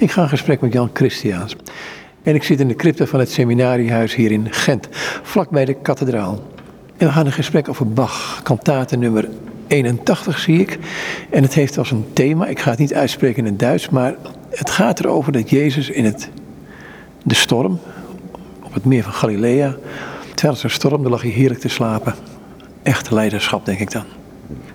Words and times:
Ik 0.00 0.10
ga 0.10 0.22
in 0.22 0.28
gesprek 0.28 0.60
met 0.60 0.72
Jan 0.72 0.90
Christiaans. 0.92 1.56
En 2.22 2.34
ik 2.34 2.42
zit 2.42 2.60
in 2.60 2.68
de 2.68 2.74
crypte 2.74 3.06
van 3.06 3.18
het 3.18 3.30
seminariehuis 3.30 4.14
hier 4.14 4.32
in 4.32 4.46
Gent, 4.50 4.88
vlakbij 5.22 5.64
de 5.64 5.74
kathedraal. 5.74 6.42
En 6.96 7.06
we 7.06 7.12
gaan 7.12 7.26
een 7.26 7.32
gesprek 7.32 7.68
over 7.68 7.88
Bach, 7.88 8.40
kantate 8.42 8.96
nummer 8.96 9.28
81 9.66 10.38
zie 10.38 10.60
ik. 10.60 10.78
En 11.30 11.42
het 11.42 11.54
heeft 11.54 11.78
als 11.78 11.90
een 11.90 12.04
thema, 12.12 12.46
ik 12.46 12.60
ga 12.60 12.70
het 12.70 12.78
niet 12.78 12.94
uitspreken 12.94 13.38
in 13.38 13.50
het 13.50 13.58
Duits, 13.58 13.88
maar 13.88 14.14
het 14.50 14.70
gaat 14.70 15.00
erover 15.00 15.32
dat 15.32 15.50
Jezus 15.50 15.90
in 15.90 16.04
het, 16.04 16.28
de 17.22 17.34
storm, 17.34 17.80
op 18.62 18.74
het 18.74 18.84
meer 18.84 19.02
van 19.02 19.12
Galilea, 19.12 19.76
terwijl 20.34 20.58
er 20.62 20.70
storm, 20.70 21.08
lag 21.08 21.22
hij 21.22 21.30
heerlijk 21.30 21.60
te 21.60 21.68
slapen. 21.68 22.14
Echt 22.82 23.10
leiderschap, 23.10 23.66
denk 23.66 23.78
ik 23.78 23.92
dan. 23.92 24.04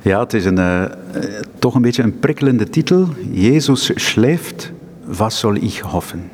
Ja, 0.01 0.19
het 0.19 0.33
is 0.33 0.45
een, 0.45 0.59
uh, 0.59 0.83
toch 1.59 1.75
een 1.75 1.81
beetje 1.81 2.03
een 2.03 2.19
prikkelende 2.19 2.69
titel. 2.69 3.07
Jezus 3.31 3.91
schläft, 3.95 4.71
was 5.05 5.39
zal 5.39 5.55
ik 5.55 5.77
hoffen? 5.77 6.29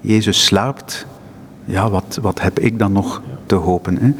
Jezus 0.00 0.44
slaapt, 0.44 1.06
ja, 1.64 1.90
wat, 1.90 2.18
wat 2.22 2.40
heb 2.40 2.58
ik 2.58 2.78
dan 2.78 2.92
nog 2.92 3.22
te 3.46 3.54
hopen? 3.54 3.98
Hè? 4.00 4.12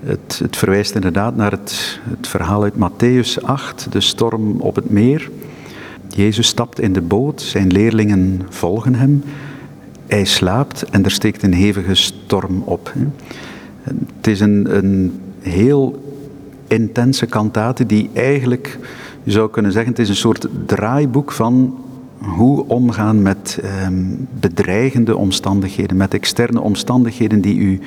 Het, 0.00 0.38
het, 0.42 0.56
verwijst 0.56 0.94
inderdaad 0.94 1.36
naar 1.36 1.50
het, 1.50 2.00
het 2.10 2.26
verhaal 2.26 2.62
uit 2.62 2.74
Matthäus 2.74 3.42
8, 3.42 3.92
de 3.92 4.00
storm 4.00 4.60
op 4.60 4.74
het 4.74 4.90
meer. 4.90 5.30
Jezus 6.08 6.46
stapt 6.46 6.80
in 6.80 6.92
de 6.92 7.00
boot, 7.00 7.42
zijn 7.42 7.66
leerlingen 7.66 8.42
volgen 8.48 8.94
hem. 8.94 9.22
Hij 10.06 10.24
slaapt 10.24 10.82
en 10.82 11.04
er 11.04 11.10
steekt 11.10 11.42
een 11.42 11.54
hevige 11.54 11.94
storm 11.94 12.62
op. 12.64 12.92
Het 14.14 14.26
is 14.26 14.40
een, 14.40 14.76
een 14.76 15.20
heel 15.40 16.04
intense 16.68 17.26
kantate 17.26 17.86
die 17.86 18.10
eigenlijk, 18.12 18.78
je 19.22 19.30
zou 19.30 19.50
kunnen 19.50 19.72
zeggen, 19.72 19.90
het 19.90 20.00
is 20.00 20.08
een 20.08 20.16
soort 20.16 20.46
draaiboek 20.66 21.32
van 21.32 21.78
hoe 22.18 22.66
omgaan 22.66 23.22
met 23.22 23.58
ehm, 23.62 24.04
bedreigende 24.40 25.16
omstandigheden, 25.16 25.96
met 25.96 26.14
externe 26.14 26.60
omstandigheden 26.60 27.40
die 27.40 27.56
u 27.56 27.80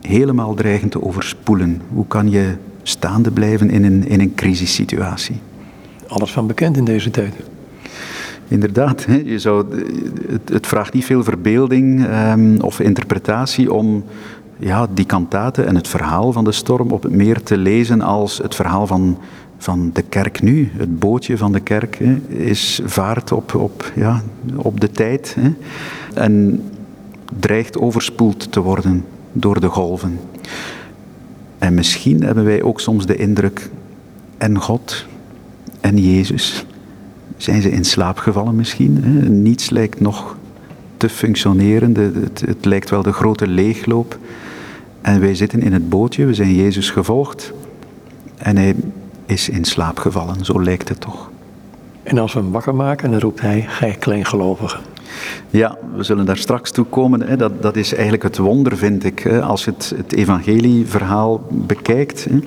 helemaal 0.00 0.54
dreigen 0.54 0.88
te 0.88 1.02
overspoelen. 1.02 1.80
Hoe 1.92 2.06
kan 2.06 2.30
je 2.30 2.54
staande 2.82 3.30
blijven 3.30 3.70
in 3.70 3.84
een, 3.84 4.08
in 4.08 4.20
een 4.20 4.34
crisissituatie? 4.34 5.36
Alles 6.06 6.32
van 6.32 6.46
bekend 6.46 6.76
in 6.76 6.84
deze 6.84 7.10
tijd. 7.10 7.34
Inderdaad, 8.48 9.06
je 9.24 9.38
zou, 9.38 9.66
het, 10.28 10.48
het 10.48 10.66
vraagt 10.66 10.92
niet 10.92 11.04
veel 11.04 11.24
verbeelding 11.24 12.06
um, 12.08 12.60
of 12.60 12.80
interpretatie 12.80 13.72
om 13.72 14.04
ja, 14.58 14.86
die 14.94 15.04
kantate 15.04 15.62
en 15.62 15.74
het 15.74 15.88
verhaal 15.88 16.32
van 16.32 16.44
de 16.44 16.52
storm 16.52 16.90
op 16.90 17.02
het 17.02 17.12
meer 17.12 17.42
te 17.42 17.56
lezen 17.56 18.00
als 18.00 18.38
het 18.38 18.54
verhaal 18.54 18.86
van, 18.86 19.18
van 19.66 19.90
de 19.92 20.02
kerk 20.02 20.42
nu. 20.42 20.70
Het 20.76 20.98
bootje 20.98 21.36
van 21.36 21.52
de 21.52 21.60
kerk 21.60 21.98
hè, 21.98 22.16
is 22.28 22.80
vaart 22.84 23.32
op, 23.32 23.54
op, 23.54 23.92
ja, 23.94 24.22
op 24.56 24.80
de 24.80 24.90
tijd 24.90 25.36
hè, 25.40 25.52
en 26.14 26.62
dreigt 27.38 27.78
overspoeld 27.78 28.52
te 28.52 28.60
worden 28.60 29.04
door 29.32 29.60
de 29.60 29.68
golven. 29.68 30.18
En 31.58 31.74
misschien 31.74 32.22
hebben 32.22 32.44
wij 32.44 32.62
ook 32.62 32.80
soms 32.80 33.06
de 33.06 33.16
indruk, 33.16 33.70
en 34.38 34.58
God 34.60 35.06
en 35.80 35.98
Jezus, 35.98 36.66
zijn 37.36 37.62
ze 37.62 37.70
in 37.70 37.84
slaap 37.84 38.18
gevallen 38.18 38.56
misschien? 38.56 38.98
Hè? 39.02 39.28
Niets 39.28 39.70
lijkt 39.70 40.00
nog 40.00 40.36
te 40.96 41.08
functioneren, 41.08 41.94
het, 41.96 42.42
het 42.46 42.64
lijkt 42.64 42.90
wel 42.90 43.02
de 43.02 43.12
grote 43.12 43.46
leegloop. 43.46 44.18
En 45.00 45.20
wij 45.20 45.34
zitten 45.34 45.62
in 45.62 45.72
het 45.72 45.88
bootje, 45.88 46.24
we 46.24 46.34
zijn 46.34 46.54
Jezus 46.54 46.90
gevolgd 46.90 47.52
en 48.36 48.56
hij 48.56 48.74
is 49.26 49.48
in 49.48 49.64
slaap 49.64 49.98
gevallen, 49.98 50.44
zo 50.44 50.62
lijkt 50.62 50.88
het 50.88 51.00
toch. 51.00 51.30
En 52.02 52.18
als 52.18 52.32
we 52.32 52.40
hem 52.40 52.50
wakker 52.50 52.74
maken, 52.74 53.10
dan 53.10 53.20
roept 53.20 53.40
hij, 53.40 53.64
gij 53.68 53.96
kleingelovige. 53.98 54.78
Ja, 55.50 55.78
we 55.96 56.02
zullen 56.02 56.26
daar 56.26 56.36
straks 56.36 56.70
toe 56.70 56.84
komen. 56.84 57.22
Hè. 57.22 57.36
Dat, 57.36 57.62
dat 57.62 57.76
is 57.76 57.92
eigenlijk 57.92 58.22
het 58.22 58.38
wonder, 58.38 58.76
vind 58.76 59.04
ik, 59.04 59.18
hè, 59.18 59.42
als 59.42 59.64
je 59.64 59.70
het, 59.70 59.92
het 59.96 60.12
evangelieverhaal 60.12 61.46
bekijkt. 61.50 62.24
Hè. 62.24 62.38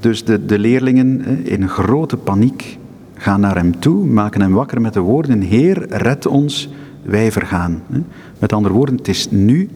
Dus 0.00 0.24
de, 0.24 0.46
de 0.46 0.58
leerlingen 0.58 1.20
hè, 1.24 1.34
in 1.34 1.68
grote 1.68 2.16
paniek 2.16 2.78
gaan 3.14 3.40
naar 3.40 3.56
hem 3.56 3.78
toe, 3.78 4.06
maken 4.06 4.40
hem 4.40 4.52
wakker 4.52 4.80
met 4.80 4.92
de 4.92 5.00
woorden, 5.00 5.40
Heer, 5.40 5.86
red 5.88 6.26
ons, 6.26 6.68
wij 7.02 7.32
vergaan. 7.32 7.82
Hè. 7.92 8.00
Met 8.38 8.52
andere 8.52 8.74
woorden, 8.74 8.96
het 8.96 9.08
is 9.08 9.30
nu, 9.30 9.70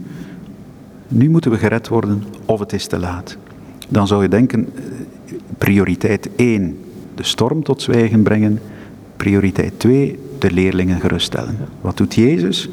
nu 1.08 1.30
moeten 1.30 1.50
we 1.50 1.58
gered 1.58 1.88
worden 1.88 2.24
of 2.44 2.60
het 2.60 2.72
is 2.72 2.86
te 2.86 2.98
laat. 2.98 3.36
Dan 3.88 4.06
zou 4.06 4.22
je 4.22 4.28
denken, 4.28 4.68
prioriteit 5.58 6.28
1, 6.36 6.78
de 7.14 7.22
storm 7.22 7.62
tot 7.62 7.82
zwijgen 7.82 8.22
brengen. 8.22 8.60
Prioriteit 9.16 9.72
2, 9.76 10.18
de 10.38 10.50
leerlingen 10.50 11.00
geruststellen. 11.00 11.56
Wat 11.80 11.96
doet 11.96 12.14
Jezus? 12.14 12.68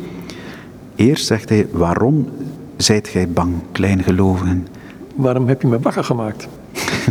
Eerst 0.95 1.25
zegt 1.25 1.49
hij, 1.49 1.67
waarom 1.71 2.29
zijt 2.77 3.07
gij 3.07 3.29
bang, 3.29 3.53
kleingelovigen? 3.71 4.67
Waarom 5.15 5.47
heb 5.47 5.61
je 5.61 5.67
me 5.67 5.79
wakker 5.79 6.03
gemaakt? 6.03 6.47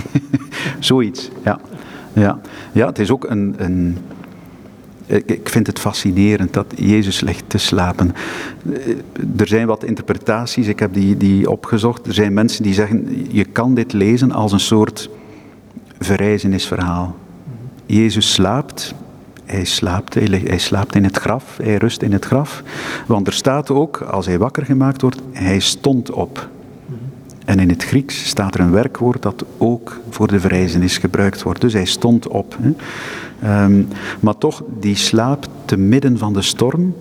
Zoiets, 0.78 1.30
ja. 1.44 1.60
ja. 2.12 2.40
Ja, 2.72 2.86
het 2.86 2.98
is 2.98 3.10
ook 3.10 3.30
een, 3.30 3.54
een 3.56 3.96
ik 5.06 5.48
vind 5.48 5.66
het 5.66 5.78
fascinerend 5.78 6.52
dat 6.52 6.66
Jezus 6.76 7.20
ligt 7.20 7.44
te 7.46 7.58
slapen. 7.58 8.14
Er 9.36 9.46
zijn 9.46 9.66
wat 9.66 9.84
interpretaties, 9.84 10.66
ik 10.66 10.78
heb 10.78 10.94
die, 10.94 11.16
die 11.16 11.50
opgezocht. 11.50 12.06
Er 12.06 12.14
zijn 12.14 12.32
mensen 12.32 12.62
die 12.62 12.74
zeggen, 12.74 13.26
je 13.30 13.44
kan 13.44 13.74
dit 13.74 13.92
lezen 13.92 14.32
als 14.32 14.52
een 14.52 14.60
soort 14.60 15.10
verrijzenisverhaal. 16.04 17.16
Jezus 17.86 18.32
slaapt, 18.32 18.94
hij 19.44 19.64
slaapt, 19.64 20.14
hij, 20.14 20.58
slaapt 20.58 20.94
in 20.94 21.04
het 21.04 21.16
graf, 21.16 21.56
hij 21.62 21.76
rust 21.76 22.02
in 22.02 22.12
het 22.12 22.24
graf. 22.24 22.62
Want 23.06 23.26
er 23.26 23.32
staat 23.32 23.70
ook, 23.70 24.00
als 24.00 24.26
hij 24.26 24.38
wakker 24.38 24.64
gemaakt 24.64 25.00
wordt, 25.00 25.20
hij 25.32 25.58
stond 25.58 26.10
op. 26.10 26.48
En 27.44 27.58
in 27.58 27.68
het 27.68 27.84
Grieks 27.84 28.28
staat 28.28 28.54
er 28.54 28.60
een 28.60 28.70
werkwoord 28.70 29.22
dat 29.22 29.44
ook 29.58 30.00
voor 30.10 30.26
de 30.26 30.40
verrijzenis 30.40 30.98
gebruikt 30.98 31.42
wordt. 31.42 31.60
Dus 31.60 31.72
hij 31.72 31.84
stond 31.84 32.28
op. 32.28 32.56
Ehm, 33.42 33.82
maar 34.20 34.38
toch, 34.38 34.62
die 34.80 34.96
slaap 34.96 35.46
te 35.64 35.76
midden 35.76 36.18
van 36.18 36.32
de 36.32 36.42
storm. 36.42 36.94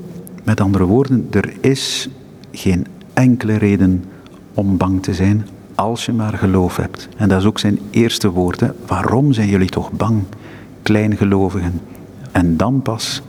Met 0.43 0.61
andere 0.61 0.85
woorden, 0.85 1.27
er 1.31 1.53
is 1.59 2.09
geen 2.51 2.85
enkele 3.13 3.55
reden 3.57 4.03
om 4.53 4.77
bang 4.77 5.03
te 5.03 5.13
zijn 5.13 5.47
als 5.75 6.05
je 6.05 6.13
maar 6.13 6.33
geloof 6.33 6.75
hebt. 6.77 7.09
En 7.17 7.29
dat 7.29 7.39
is 7.39 7.45
ook 7.45 7.59
zijn 7.59 7.79
eerste 7.89 8.29
woord. 8.29 8.59
Hè. 8.59 8.67
Waarom 8.87 9.33
zijn 9.33 9.47
jullie 9.47 9.69
toch 9.69 9.91
bang, 9.91 10.23
kleingelovigen? 10.81 11.81
En 12.31 12.57
dan 12.57 12.81
pas 12.81 13.21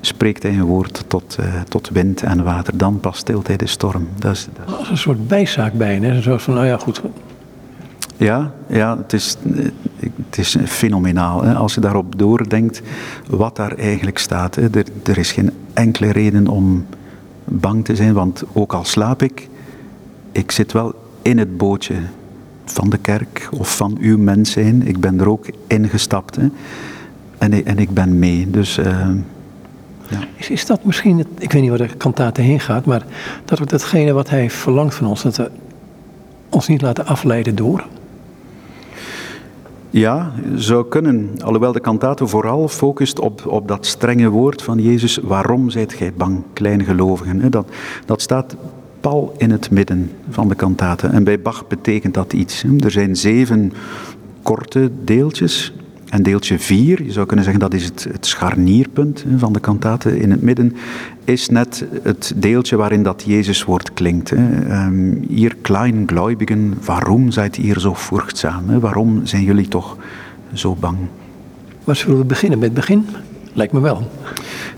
spreekt 0.00 0.42
hij 0.42 0.52
een 0.52 0.64
woord 0.64 1.04
tot, 1.06 1.36
uh, 1.40 1.60
tot 1.68 1.88
wind 1.88 2.22
en 2.22 2.44
water. 2.44 2.76
Dan 2.76 3.00
pas 3.00 3.18
stilt 3.18 3.46
hij 3.46 3.56
de 3.56 3.66
storm. 3.66 4.08
Dat 4.18 4.32
is, 4.32 4.48
dat 4.66 4.80
is... 4.80 4.88
Een 4.88 4.98
soort 4.98 5.28
bijzaak 5.28 5.72
bij, 5.72 5.96
hè? 5.96 6.22
Zo 6.22 6.38
van, 6.38 6.54
nou 6.54 6.66
ja, 6.66 6.76
goed. 6.76 7.02
Ja, 8.16 8.52
ja 8.66 8.96
het, 8.96 9.12
is, 9.12 9.36
het 10.26 10.38
is 10.38 10.56
fenomenaal. 10.64 11.42
Hè? 11.42 11.54
Als 11.54 11.74
je 11.74 11.80
daarop 11.80 12.18
doordenkt 12.18 12.82
wat 13.28 13.56
daar 13.56 13.72
eigenlijk 13.72 14.18
staat. 14.18 14.54
Hè? 14.54 14.62
Er, 14.62 14.84
er 15.04 15.18
is 15.18 15.32
geen 15.32 15.50
enkele 15.72 16.12
reden 16.12 16.46
om 16.46 16.86
bang 17.44 17.84
te 17.84 17.96
zijn, 17.96 18.12
want 18.12 18.44
ook 18.52 18.72
al 18.72 18.84
slaap 18.84 19.22
ik, 19.22 19.48
ik 20.32 20.50
zit 20.50 20.72
wel 20.72 20.94
in 21.22 21.38
het 21.38 21.56
bootje 21.56 21.94
van 22.64 22.90
de 22.90 22.98
kerk 22.98 23.48
of 23.58 23.76
van 23.76 23.96
uw 24.00 24.18
mens 24.18 24.50
zijn. 24.50 24.86
Ik 24.86 25.00
ben 25.00 25.20
er 25.20 25.28
ook 25.28 25.46
ingestapt. 25.66 26.36
Hè? 26.36 26.46
En, 27.38 27.64
en 27.64 27.78
ik 27.78 27.90
ben 27.90 28.18
mee. 28.18 28.50
Dus, 28.50 28.78
uh, 28.78 28.86
ja. 30.08 30.18
is, 30.36 30.50
is 30.50 30.66
dat 30.66 30.84
misschien, 30.84 31.18
het, 31.18 31.26
ik 31.38 31.52
weet 31.52 31.62
niet 31.62 31.70
waar 31.70 31.88
de 31.88 31.96
kantate 31.96 32.40
heen 32.40 32.60
gaat, 32.60 32.84
maar 32.84 33.02
dat 33.44 33.58
we 33.58 33.66
datgene 33.66 34.12
wat 34.12 34.30
hij 34.30 34.50
verlangt 34.50 34.94
van 34.94 35.06
ons, 35.06 35.22
dat 35.22 35.36
we 35.36 35.50
ons 36.48 36.68
niet 36.68 36.82
laten 36.82 37.06
afleiden 37.06 37.54
door? 37.54 37.84
Ja, 39.90 40.32
zou 40.54 40.88
kunnen. 40.88 41.30
Alhoewel 41.42 41.72
de 41.72 41.80
kantate 41.80 42.26
vooral 42.26 42.68
focust 42.68 43.18
op, 43.18 43.46
op 43.46 43.68
dat 43.68 43.86
strenge 43.86 44.28
woord 44.28 44.62
van 44.62 44.82
Jezus. 44.82 45.16
Waarom 45.22 45.70
zijt 45.70 45.92
gij 45.92 46.12
bang, 46.12 46.42
kleingelovigen? 46.52 47.50
Dat, 47.50 47.68
dat 48.06 48.20
staat 48.20 48.56
pal 49.08 49.34
in 49.36 49.50
het 49.50 49.70
midden 49.70 50.10
van 50.30 50.48
de 50.48 50.54
kantate. 50.54 51.06
En 51.06 51.24
bij 51.24 51.40
Bach 51.40 51.66
betekent 51.66 52.14
dat 52.14 52.32
iets. 52.32 52.64
Er 52.80 52.90
zijn 52.90 53.16
zeven 53.16 53.72
korte 54.42 54.90
deeltjes 55.04 55.72
en 56.08 56.22
deeltje 56.22 56.58
4, 56.58 57.02
je 57.02 57.12
zou 57.12 57.26
kunnen 57.26 57.44
zeggen 57.44 57.62
dat 57.62 57.74
is 57.74 57.84
het, 57.84 58.06
het 58.12 58.26
scharnierpunt 58.26 59.24
van 59.36 59.52
de 59.52 59.60
kantate 59.60 60.18
in 60.18 60.30
het 60.30 60.42
midden, 60.42 60.76
is 61.24 61.48
net 61.48 61.84
het 62.02 62.32
deeltje 62.36 62.76
waarin 62.76 63.02
dat 63.02 63.22
Jezuswoord 63.26 63.92
klinkt. 63.92 64.30
Um, 64.30 65.24
hier 65.28 65.56
kleingläubigen, 65.62 66.74
waarom 66.84 67.30
zijt 67.30 67.56
hier 67.56 67.80
zo 67.80 67.94
vruchtzaam? 67.94 68.80
Waarom 68.80 69.26
zijn 69.26 69.42
jullie 69.42 69.68
toch 69.68 69.96
zo 70.52 70.76
bang? 70.80 70.96
Waar 71.84 71.96
zullen 71.96 72.18
we 72.18 72.24
beginnen? 72.24 72.58
Met 72.58 72.68
het 72.68 72.76
begin? 72.76 73.06
Lijkt 73.52 73.72
me 73.72 73.80
wel. 73.80 74.10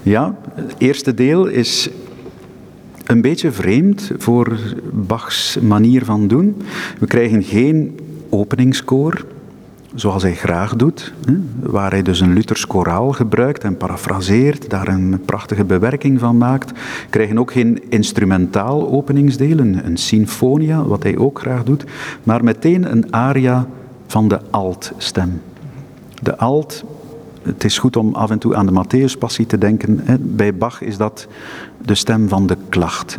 Ja, 0.03 0.35
het 0.55 0.75
eerste 0.79 1.15
deel 1.15 1.47
is 1.47 1.91
een 3.11 3.21
beetje 3.21 3.53
vreemd 3.53 4.11
voor 4.19 4.59
Bachs 4.93 5.59
manier 5.61 6.05
van 6.05 6.29
doen. 6.29 6.63
We 6.99 7.07
krijgen 7.07 7.43
geen 7.43 7.99
openingskoor, 8.29 9.25
zoals 9.95 10.23
hij 10.23 10.35
graag 10.35 10.77
doet, 10.77 11.13
waar 11.63 11.91
hij 11.91 12.03
dus 12.03 12.21
een 12.21 12.33
Luthers 12.33 12.67
koraal 12.67 13.13
gebruikt 13.13 13.65
en 13.65 13.77
parafraseert, 13.77 14.71
daar 14.71 14.89
een 14.89 15.21
prachtige 15.25 15.65
bewerking 15.65 16.19
van 16.19 16.39
maakt, 16.39 16.73
krijgen 17.11 17.39
ook 17.39 17.53
geen 17.53 17.83
instrumentaal 17.89 18.91
openingsdeel, 18.91 19.59
een, 19.59 19.87
een 19.87 19.97
sinfonia, 19.97 20.85
wat 20.85 21.03
hij 21.03 21.19
ook 21.19 21.41
graag 21.41 21.65
doet, 21.65 21.85
maar 22.23 22.45
meteen 22.45 22.91
een 22.91 23.13
aria 23.13 23.67
van 24.07 24.29
de 24.29 24.41
altstem. 24.51 25.41
De 26.23 26.37
alt, 26.37 26.85
het 27.43 27.65
is 27.65 27.79
goed 27.79 27.97
om 27.97 28.15
af 28.15 28.31
en 28.31 28.39
toe 28.39 28.55
aan 28.55 28.67
de 28.67 28.73
Matthäuspassie 28.73 29.47
te 29.47 29.59
denken, 29.59 30.01
bij 30.21 30.55
Bach 30.55 30.83
is 30.83 30.97
dat 30.97 31.27
de 31.85 31.95
stem 31.95 32.29
van 32.29 32.47
de 32.47 32.57
klacht. 32.69 33.19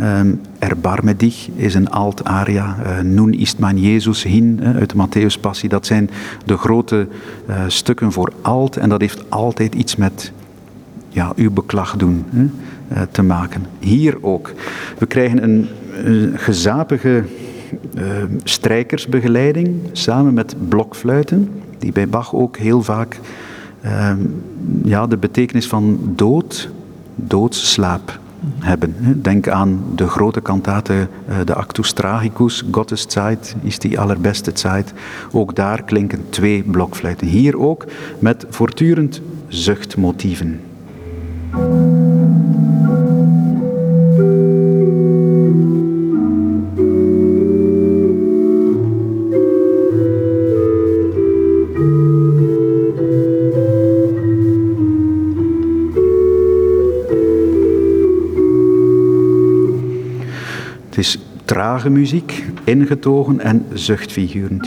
Um, 0.00 0.40
Erbarme 0.58 1.16
dich 1.16 1.48
is 1.54 1.74
een 1.74 1.90
alt 1.90 2.24
aria. 2.24 2.76
Uh, 2.80 3.00
Nun 3.00 3.32
ist 3.32 3.58
mein 3.58 3.78
Jesus 3.78 4.22
hin 4.22 4.60
uit 4.62 4.90
de 4.90 4.96
Matthäus 4.96 5.40
Passie. 5.40 5.68
Dat 5.68 5.86
zijn 5.86 6.10
de 6.44 6.56
grote 6.56 7.08
uh, 7.48 7.62
stukken 7.66 8.12
voor 8.12 8.32
alt. 8.42 8.76
En 8.76 8.88
dat 8.88 9.00
heeft 9.00 9.30
altijd 9.30 9.74
iets 9.74 9.96
met 9.96 10.32
ja, 11.08 11.32
uw 11.36 11.50
beklag 11.50 11.96
doen 11.96 12.24
hè, 12.30 12.42
uh, 12.42 13.02
te 13.10 13.22
maken. 13.22 13.66
Hier 13.78 14.24
ook. 14.24 14.52
We 14.98 15.06
krijgen 15.06 15.42
een, 15.42 15.68
een 16.04 16.38
gezapige 16.38 17.24
strijkersbegeleiding 18.44 19.80
samen 19.92 20.34
met 20.34 20.54
blokfluiten. 20.68 21.50
Die 21.78 21.92
bij 21.92 22.08
Bach 22.08 22.34
ook 22.34 22.56
heel 22.56 22.82
vaak 22.82 23.20
ehm, 23.80 24.18
ja, 24.84 25.06
de 25.06 25.16
betekenis 25.16 25.66
van 25.66 25.98
dood, 26.14 26.70
doodsslaap 27.14 28.18
hebben. 28.58 29.22
Denk 29.22 29.48
aan 29.48 29.82
de 29.94 30.08
grote 30.08 30.40
kantate, 30.40 31.08
eh, 31.26 31.36
de 31.44 31.54
Actus 31.54 31.92
Tragicus, 31.92 32.64
Gottes 32.70 33.04
Zeit 33.08 33.56
is 33.62 33.78
die 33.78 34.00
allerbeste 34.00 34.50
Zeit. 34.54 34.92
Ook 35.32 35.54
daar 35.54 35.82
klinken 35.82 36.26
twee 36.30 36.62
blokfluiten. 36.62 37.26
Hier 37.26 37.58
ook 37.58 37.84
met 38.18 38.46
voortdurend 38.48 39.20
zuchtmotieven. 39.48 40.60
Trage 61.48 61.90
muziek, 61.90 62.44
ingetogen 62.64 63.40
en 63.40 63.66
zuchtfiguren. 63.72 64.60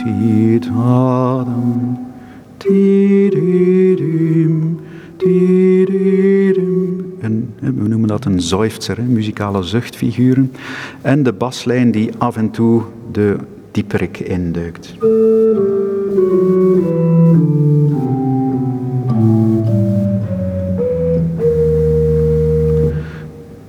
En 7.20 7.54
we 7.58 7.88
noemen 7.88 8.08
dat 8.08 8.24
een 8.24 8.40
zoifzer, 8.40 9.02
muzikale 9.02 9.62
zuchtfiguren. 9.62 10.52
En 11.00 11.22
de 11.22 11.32
baslijn 11.32 11.90
die 11.90 12.10
af 12.18 12.36
en 12.36 12.50
toe 12.50 12.82
de 13.12 13.36
dieperik 13.70 14.18
induikt. 14.18 14.94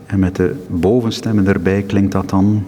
En 0.05 0.19
met 0.19 0.35
de 0.35 0.55
bovenstemmen 0.67 1.47
erbij 1.47 1.81
klinkt 1.81 2.11
dat 2.11 2.29
dan. 2.29 2.63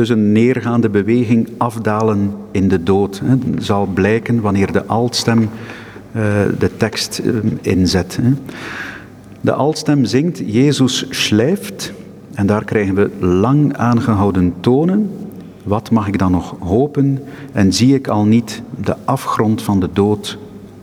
Dus 0.00 0.08
een 0.08 0.32
neergaande 0.32 0.88
beweging 0.88 1.48
afdalen 1.58 2.32
in 2.50 2.68
de 2.68 2.82
dood. 2.82 3.20
Hè. 3.24 3.34
zal 3.58 3.86
blijken 3.86 4.40
wanneer 4.40 4.72
de 4.72 4.84
altstem 4.86 5.38
uh, 5.40 5.48
de 6.58 6.76
tekst 6.76 7.20
uh, 7.24 7.34
inzet. 7.60 8.18
Hè. 8.22 8.30
De 9.40 9.52
altstem 9.52 10.04
zingt, 10.04 10.42
Jezus 10.44 11.06
schlijft, 11.10 11.92
en 12.34 12.46
daar 12.46 12.64
krijgen 12.64 12.94
we 12.94 13.10
lang 13.26 13.76
aangehouden 13.76 14.54
tonen. 14.60 15.10
Wat 15.62 15.90
mag 15.90 16.08
ik 16.08 16.18
dan 16.18 16.30
nog 16.30 16.56
hopen? 16.60 17.18
En 17.52 17.72
zie 17.72 17.94
ik 17.94 18.08
al 18.08 18.24
niet 18.24 18.62
de 18.82 18.96
afgrond 19.04 19.62
van 19.62 19.80
de 19.80 19.88
dood 19.92 20.38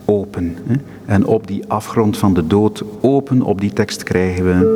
open? 0.05 0.55
Hè? 0.63 0.75
En 1.05 1.25
op 1.25 1.47
die 1.47 1.63
afgrond 1.67 2.17
van 2.17 2.33
de 2.33 2.47
dood 2.47 2.83
open, 3.01 3.41
op 3.41 3.61
die 3.61 3.73
tekst 3.73 4.03
krijgen 4.03 4.45
we 4.45 4.75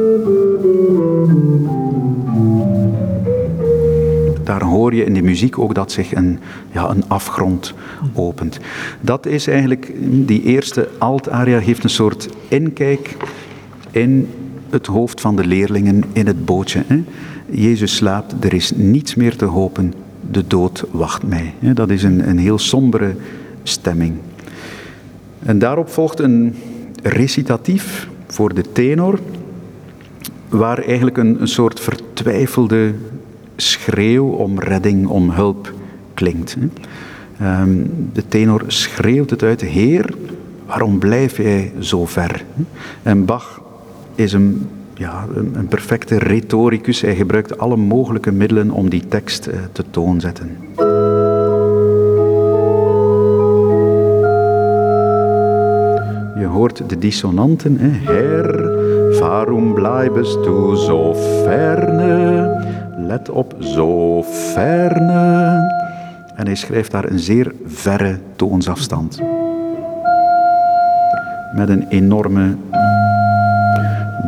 daar 4.52 4.64
hoor 4.64 4.96
je 4.96 5.04
in 5.04 5.14
de 5.14 5.22
muziek 5.22 5.60
ook 5.60 5.76
dat 5.76 5.92
zich 5.92 6.16
een, 6.16 6.40
ja, 6.72 6.90
een 6.90 7.04
afgrond 7.08 7.74
opent. 8.14 8.60
Dat 9.02 9.26
is 9.26 9.48
eigenlijk, 9.48 9.92
die 10.28 10.44
eerste 10.44 10.90
alt-aria 10.98 11.60
geeft 11.60 11.84
een 11.84 11.90
soort 11.90 12.30
inkijk 12.48 13.18
in 13.92 14.30
het 14.70 14.86
hoofd 14.86 15.22
van 15.22 15.36
de 15.36 15.46
leerlingen 15.46 16.04
in 16.14 16.28
het 16.28 16.46
bootje. 16.46 16.84
Hè. 16.88 17.04
Jezus 17.50 17.96
slaapt, 17.96 18.34
er 18.46 18.54
is 18.54 18.72
niets 18.76 19.16
meer 19.16 19.36
te 19.36 19.46
hopen, 19.46 19.94
de 20.32 20.48
dood 20.48 20.86
wacht 20.92 21.24
mij. 21.24 21.54
Dat 21.60 21.90
is 21.90 22.04
een, 22.04 22.30
een 22.30 22.40
heel 22.40 22.60
sombere 22.60 23.16
stemming. 23.64 24.14
En 25.40 25.60
daarop 25.60 25.90
volgt 25.90 26.20
een 26.20 26.56
recitatief 27.04 28.08
voor 28.28 28.54
de 28.54 28.72
tenor, 28.72 29.20
waar 30.50 30.78
eigenlijk 30.78 31.18
een, 31.18 31.42
een 31.42 31.48
soort 31.48 31.80
vertwijfelde 31.80 32.94
schreeuw 33.62 34.28
om 34.28 34.60
redding, 34.60 35.08
om 35.08 35.30
hulp 35.30 35.74
klinkt. 36.14 36.58
Ehm, 37.40 37.70
de 38.14 38.28
tenor 38.28 38.64
schreeuwt 38.68 39.30
het 39.30 39.44
uit, 39.44 39.62
Heer, 39.62 40.14
waarom 40.66 41.00
blijf 41.00 41.38
jij 41.38 41.72
zo 41.80 42.06
ver? 42.06 42.46
En 43.04 43.26
Bach 43.26 43.62
is 44.16 44.34
een, 44.34 44.68
ja, 44.94 45.26
een 45.54 45.68
perfecte 45.68 46.18
retoricus. 46.18 47.02
Hij 47.02 47.16
gebruikt 47.16 47.58
alle 47.58 47.78
mogelijke 47.78 48.32
middelen 48.32 48.72
om 48.72 48.90
die 48.90 49.08
tekst 49.08 49.48
eh, 49.48 49.60
te 49.72 49.84
toonzetten. 49.90 50.58
Je 56.40 56.48
hoort 56.48 56.90
de 56.90 56.98
dissonanten. 56.98 57.78
Her, 57.80 59.20
waarom 59.20 59.74
blijbest 59.74 60.44
du 60.44 60.76
zo 60.76 61.14
ferne? 61.16 62.81
Let 63.12 63.30
op, 63.30 63.56
zo 63.60 64.24
ferne. 64.24 65.20
En 66.36 66.46
hij 66.46 66.56
schrijft 66.56 66.92
daar 66.92 67.12
een 67.12 67.20
zeer 67.20 67.54
verre 67.66 68.20
toonsafstand. 68.36 69.22
Met 71.56 71.70
een 71.70 71.88
enorme 71.90 72.56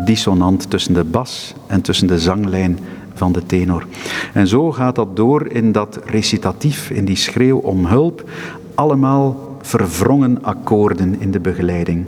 dissonant 0.06 0.70
tussen 0.70 0.94
de 0.94 1.04
bas 1.04 1.54
en 1.68 1.82
tussen 1.82 2.08
de 2.08 2.20
zanglijn 2.20 2.80
van 3.14 3.32
de 3.32 3.46
tenor. 3.46 3.86
En 4.34 4.48
zo 4.48 4.72
gaat 4.72 4.96
dat 4.96 5.16
door 5.16 5.48
in 5.48 5.72
dat 5.72 6.00
recitatief, 6.06 6.90
in 6.90 7.06
die 7.06 7.16
schreeuw 7.16 7.58
om 7.58 7.86
hulp, 7.86 8.30
allemaal 8.76 9.58
verwrongen 9.62 10.44
akkoorden 10.44 11.22
in 11.22 11.32
de 11.32 11.40
begeleiding. 11.40 12.06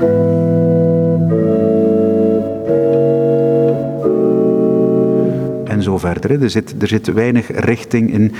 Verder. 5.98 6.42
Er 6.42 6.50
zit, 6.50 6.76
er 6.82 6.88
zit 6.88 7.14
weinig 7.14 7.48
richting 7.50 8.12
in. 8.12 8.32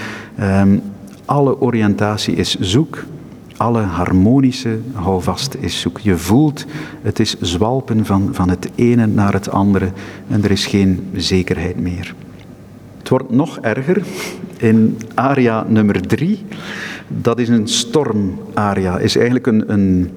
Um, 0.42 0.82
alle 1.26 1.62
oriëntatie 1.62 2.36
is 2.36 2.60
zoek. 2.60 3.04
Alle 3.58 3.82
harmonische 3.82 4.80
houvast 4.94 5.56
is 5.60 5.80
zoek. 5.80 6.00
Je 6.00 6.18
voelt, 6.18 6.66
het 7.02 7.20
is 7.20 7.40
zwalpen 7.40 8.06
van, 8.06 8.30
van 8.32 8.50
het 8.50 8.70
ene 8.76 9.06
naar 9.06 9.34
het 9.34 9.50
andere 9.50 9.90
en 10.28 10.44
er 10.44 10.52
is 10.52 10.66
geen 10.66 11.08
zekerheid 11.14 11.80
meer. 11.80 12.16
Het 12.98 13.10
wordt 13.10 13.32
nog 13.32 13.58
erger 13.58 14.04
in 14.58 14.98
aria 15.14 15.66
nummer 15.68 16.08
drie. 16.08 16.46
Dat 17.08 17.40
is 17.40 17.50
een 17.50 17.68
stormaria. 17.68 18.98
Is 18.98 19.16
eigenlijk 19.16 19.48
een, 19.48 19.72
een, 19.72 20.12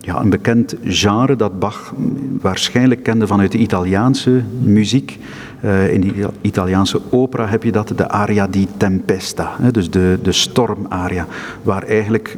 ja, 0.00 0.20
een 0.20 0.30
bekend 0.30 0.74
genre 0.84 1.36
dat 1.36 1.58
Bach 1.58 1.94
waarschijnlijk 2.40 3.02
kende 3.02 3.26
vanuit 3.26 3.52
de 3.52 3.58
Italiaanse 3.58 4.42
muziek. 4.62 5.18
Uh, 5.64 5.92
in 5.92 6.00
de 6.00 6.28
Italiaanse 6.40 7.00
opera 7.10 7.46
heb 7.46 7.62
je 7.62 7.72
dat, 7.72 7.92
de 7.96 8.08
aria 8.08 8.46
di 8.46 8.66
tempesta, 8.76 9.56
hè, 9.60 9.70
dus 9.70 9.90
de, 9.90 10.18
de 10.22 10.32
stormaria, 10.32 11.26
waar 11.62 11.82
eigenlijk 11.82 12.36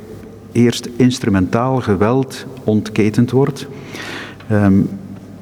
eerst 0.53 0.89
instrumentaal 0.97 1.81
geweld 1.81 2.47
ontketend 2.65 3.31
wordt. 3.31 3.67
Um, 4.53 4.89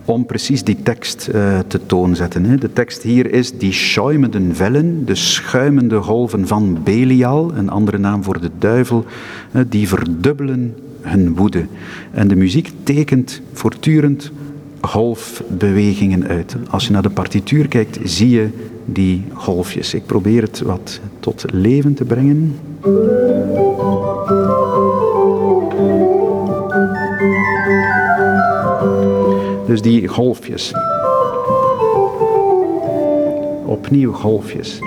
om 0.04 0.26
precies 0.26 0.64
die 0.64 0.82
tekst 0.82 1.30
uh, 1.34 1.58
te 1.66 1.86
toonzetten. 1.86 2.44
Hè. 2.44 2.56
De 2.56 2.72
tekst 2.72 3.02
hier 3.02 3.32
is 3.32 3.58
die 3.58 3.72
schuimende 3.72 4.40
vellen, 4.52 5.04
de 5.04 5.14
schuimende 5.14 6.00
golven 6.00 6.46
van 6.46 6.78
Belial, 6.84 7.52
een 7.54 7.70
andere 7.70 7.98
naam 7.98 8.22
voor 8.22 8.40
de 8.40 8.50
duivel, 8.58 9.04
die 9.68 9.88
verdubbelen 9.88 10.74
hun 11.00 11.34
woede. 11.34 11.66
En 12.10 12.28
de 12.28 12.36
muziek 12.36 12.70
tekent 12.82 13.40
voortdurend 13.52 14.32
golfbewegingen 14.80 16.26
uit. 16.26 16.56
Als 16.70 16.86
je 16.86 16.92
naar 16.92 17.02
de 17.02 17.10
partituur 17.10 17.68
kijkt, 17.68 17.98
zie 18.04 18.30
je 18.30 18.48
die 18.84 19.24
golfjes. 19.32 19.94
Ik 19.94 20.06
probeer 20.06 20.42
het 20.42 20.60
wat 20.60 21.00
tot 21.20 21.44
leven 21.52 21.94
te 21.94 22.04
brengen. 22.04 22.54
Dus 29.66 29.82
die 29.82 30.08
golfjes. 30.08 30.72
Opnieuw 33.64 34.12
golfjes. 34.12 34.78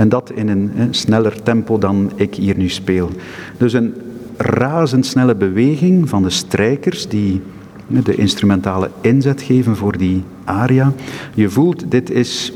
En 0.00 0.08
dat 0.08 0.30
in 0.34 0.48
een, 0.48 0.72
sneller 0.90 1.42
tempo 1.42 1.78
dan 1.78 2.10
ik 2.14 2.34
hier 2.34 2.56
nu 2.56 2.68
speel. 2.68 3.10
Dus 3.58 3.72
een 3.72 3.94
razendsnelle 4.36 5.34
beweging 5.34 6.08
van 6.08 6.22
de 6.22 6.30
strijkers 6.30 7.08
die 7.08 7.40
de 7.86 8.14
instrumentale 8.14 8.90
inzet 9.00 9.42
geven 9.42 9.76
voor 9.76 9.98
die 9.98 10.24
aria. 10.44 10.92
Je 11.34 11.48
voelt, 11.48 11.90
dit 11.90 12.10
is 12.10 12.52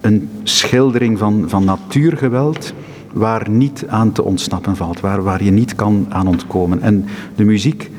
een 0.00 0.28
schildering 0.42 1.18
van, 1.18 1.44
van 1.48 1.64
natuurgeweld 1.64 2.72
waar 3.12 3.50
niet 3.50 3.84
aan 3.88 4.12
te 4.12 4.22
ontsnappen 4.22 4.76
valt, 4.76 5.00
waar, 5.00 5.22
waar 5.22 5.44
je 5.44 5.50
niet 5.50 5.74
kan 5.74 6.06
aan 6.08 6.28
ontkomen. 6.28 6.82
En 6.82 7.04
de 7.36 7.44
muziek 7.44 7.90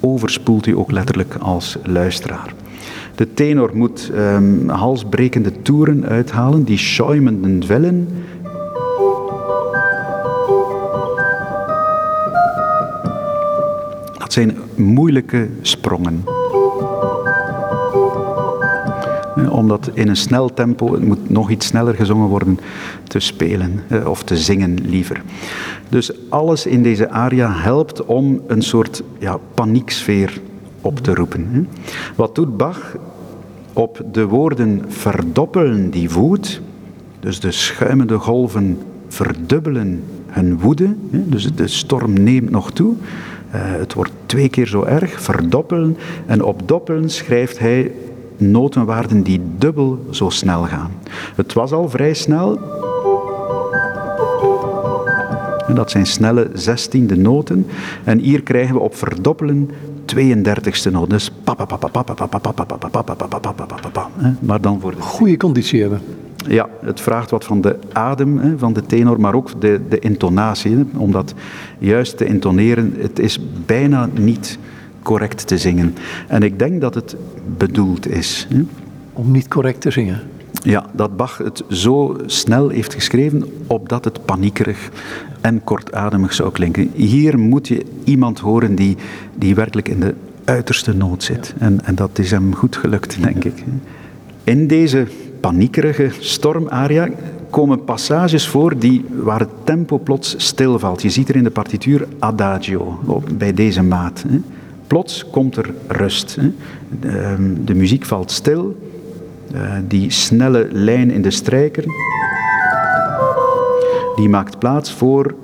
overspoelt 0.00 0.66
u 0.66 0.76
ook 0.76 0.90
letterlijk 0.90 1.34
als 1.34 1.78
luisteraar. 1.82 2.54
De 3.14 3.34
tenor 3.34 3.70
moet 3.74 4.10
um, 4.14 4.68
halsbrekende 4.68 5.62
toeren 5.62 6.06
uithalen, 6.06 6.64
die 6.64 6.78
schäumenden 6.78 7.66
Wellen. 7.66 8.08
Dat 14.18 14.32
zijn 14.32 14.56
moeilijke 14.74 15.48
sprongen. 15.62 16.24
Omdat 19.48 19.90
in 19.92 20.08
een 20.08 20.16
snel 20.16 20.54
tempo, 20.54 20.92
het 20.92 21.04
moet 21.04 21.30
nog 21.30 21.50
iets 21.50 21.66
sneller 21.66 21.94
gezongen 21.94 22.28
worden, 22.28 22.58
te 23.08 23.20
spelen 23.20 23.80
eh, 23.88 24.08
of 24.08 24.22
te 24.22 24.36
zingen 24.36 24.78
liever. 24.82 25.22
Dus 25.88 26.12
alles 26.28 26.66
in 26.66 26.82
deze 26.82 27.10
aria 27.10 27.52
helpt 27.52 28.04
om 28.04 28.40
een 28.46 28.62
soort 28.62 29.02
ja, 29.18 29.38
panieksfeer 29.54 30.40
op 30.80 30.98
te 30.98 31.14
roepen. 31.14 31.68
Wat 32.14 32.34
doet 32.34 32.56
Bach? 32.56 32.96
Op 33.74 34.00
de 34.12 34.26
woorden 34.26 34.82
verdoppelen 34.88 35.90
die 35.90 36.10
woed, 36.10 36.60
dus 37.20 37.40
de 37.40 37.50
schuimende 37.50 38.18
golven 38.18 38.78
verdubbelen 39.08 40.04
hun 40.26 40.58
woede, 40.58 40.94
dus 41.10 41.54
de 41.54 41.66
storm 41.66 42.12
neemt 42.12 42.50
nog 42.50 42.72
toe. 42.72 42.94
Eh, 43.50 43.60
het 43.62 43.92
wordt 43.92 44.12
twee 44.26 44.48
keer 44.48 44.66
zo 44.66 44.82
erg, 44.82 45.20
verdoppelen. 45.20 45.96
En 46.26 46.42
op 46.42 46.68
doppelen 46.68 47.10
schrijft 47.10 47.58
hij 47.58 47.92
notenwaarden 48.36 49.22
die 49.22 49.40
dubbel 49.58 50.06
zo 50.10 50.28
snel 50.28 50.62
gaan. 50.62 50.90
Het 51.34 51.52
was 51.52 51.72
al 51.72 51.88
vrij 51.88 52.14
snel. 52.14 52.58
En 55.66 55.74
dat 55.74 55.90
zijn 55.90 56.06
snelle 56.06 56.50
zestiende 56.52 57.16
noten. 57.16 57.66
En 58.04 58.18
hier 58.18 58.42
krijgen 58.42 58.74
we 58.74 58.80
op 58.80 58.96
verdoppelen 58.96 59.70
32ste 60.14 60.90
noot. 60.92 61.10
Dus 61.10 61.30
maar 64.40 64.60
dan 64.60 64.80
voor 64.80 64.90
de... 64.90 65.00
Goede 65.00 65.36
conditie 65.36 65.80
hebben. 65.80 66.00
Ja, 66.48 66.68
het 66.80 67.00
vraagt 67.00 67.30
wat 67.30 67.44
van 67.44 67.60
de 67.60 67.78
adem 67.92 68.58
van 68.58 68.72
de 68.72 68.86
tenor, 68.86 69.20
maar 69.20 69.34
ook 69.34 69.60
de, 69.60 69.80
de 69.88 69.98
intonatie. 69.98 70.86
Om 70.96 71.12
dat 71.12 71.34
juist 71.78 72.16
te 72.16 72.24
intoneren, 72.24 72.94
het 72.98 73.18
is 73.18 73.40
bijna 73.66 74.08
niet 74.14 74.58
correct 75.02 75.46
te 75.46 75.58
zingen. 75.58 75.94
En 76.28 76.42
ik 76.42 76.58
denk 76.58 76.80
dat 76.80 76.94
het 76.94 77.16
bedoeld 77.56 78.08
is. 78.08 78.48
Om 79.12 79.30
niet 79.30 79.48
correct 79.48 79.80
te 79.80 79.90
zingen? 79.90 80.20
Ja, 80.64 80.86
dat 80.92 81.16
Bach 81.16 81.38
het 81.38 81.62
zo 81.68 82.16
snel 82.26 82.68
heeft 82.68 82.94
geschreven, 82.94 83.44
opdat 83.66 84.04
het 84.04 84.24
paniekerig 84.24 84.90
en 85.40 85.64
kortademig 85.64 86.34
zou 86.34 86.52
klinken. 86.52 86.90
Hier 86.94 87.38
moet 87.38 87.68
je 87.68 87.84
iemand 88.04 88.38
horen 88.38 88.74
die, 88.74 88.96
die 89.34 89.54
werkelijk 89.54 89.88
in 89.88 90.00
de 90.00 90.14
uiterste 90.44 90.94
nood 90.94 91.22
zit. 91.22 91.54
En, 91.58 91.84
en 91.84 91.94
dat 91.94 92.18
is 92.18 92.30
hem 92.30 92.54
goed 92.54 92.76
gelukt, 92.76 93.22
denk 93.22 93.44
ik. 93.44 93.64
In 94.44 94.66
deze 94.66 95.06
paniekerige 95.40 96.10
stormaria 96.18 97.08
komen 97.50 97.84
passages 97.84 98.48
voor 98.48 98.78
die, 98.78 99.04
waar 99.22 99.40
het 99.40 99.64
tempo 99.64 99.98
plots 99.98 100.34
stilvalt. 100.36 101.02
Je 101.02 101.10
ziet 101.10 101.28
er 101.28 101.36
in 101.36 101.44
de 101.44 101.50
partituur 101.50 102.06
adagio, 102.18 102.98
bij 103.38 103.54
deze 103.54 103.82
maat. 103.82 104.24
Plots 104.86 105.30
komt 105.30 105.56
er 105.56 105.74
rust. 105.86 106.38
Ehm, 107.00 107.54
de 107.64 107.74
muziek 107.74 108.04
valt 108.04 108.30
stil. 108.30 108.76
Eh, 109.54 109.72
die 109.88 110.10
snelle 110.10 110.68
lijn 110.70 111.10
in 111.10 111.22
de 111.22 111.30
strijker, 111.30 111.84
die 114.16 114.28
maakt 114.28 114.58
plaats 114.58 114.92
voor 114.92 115.34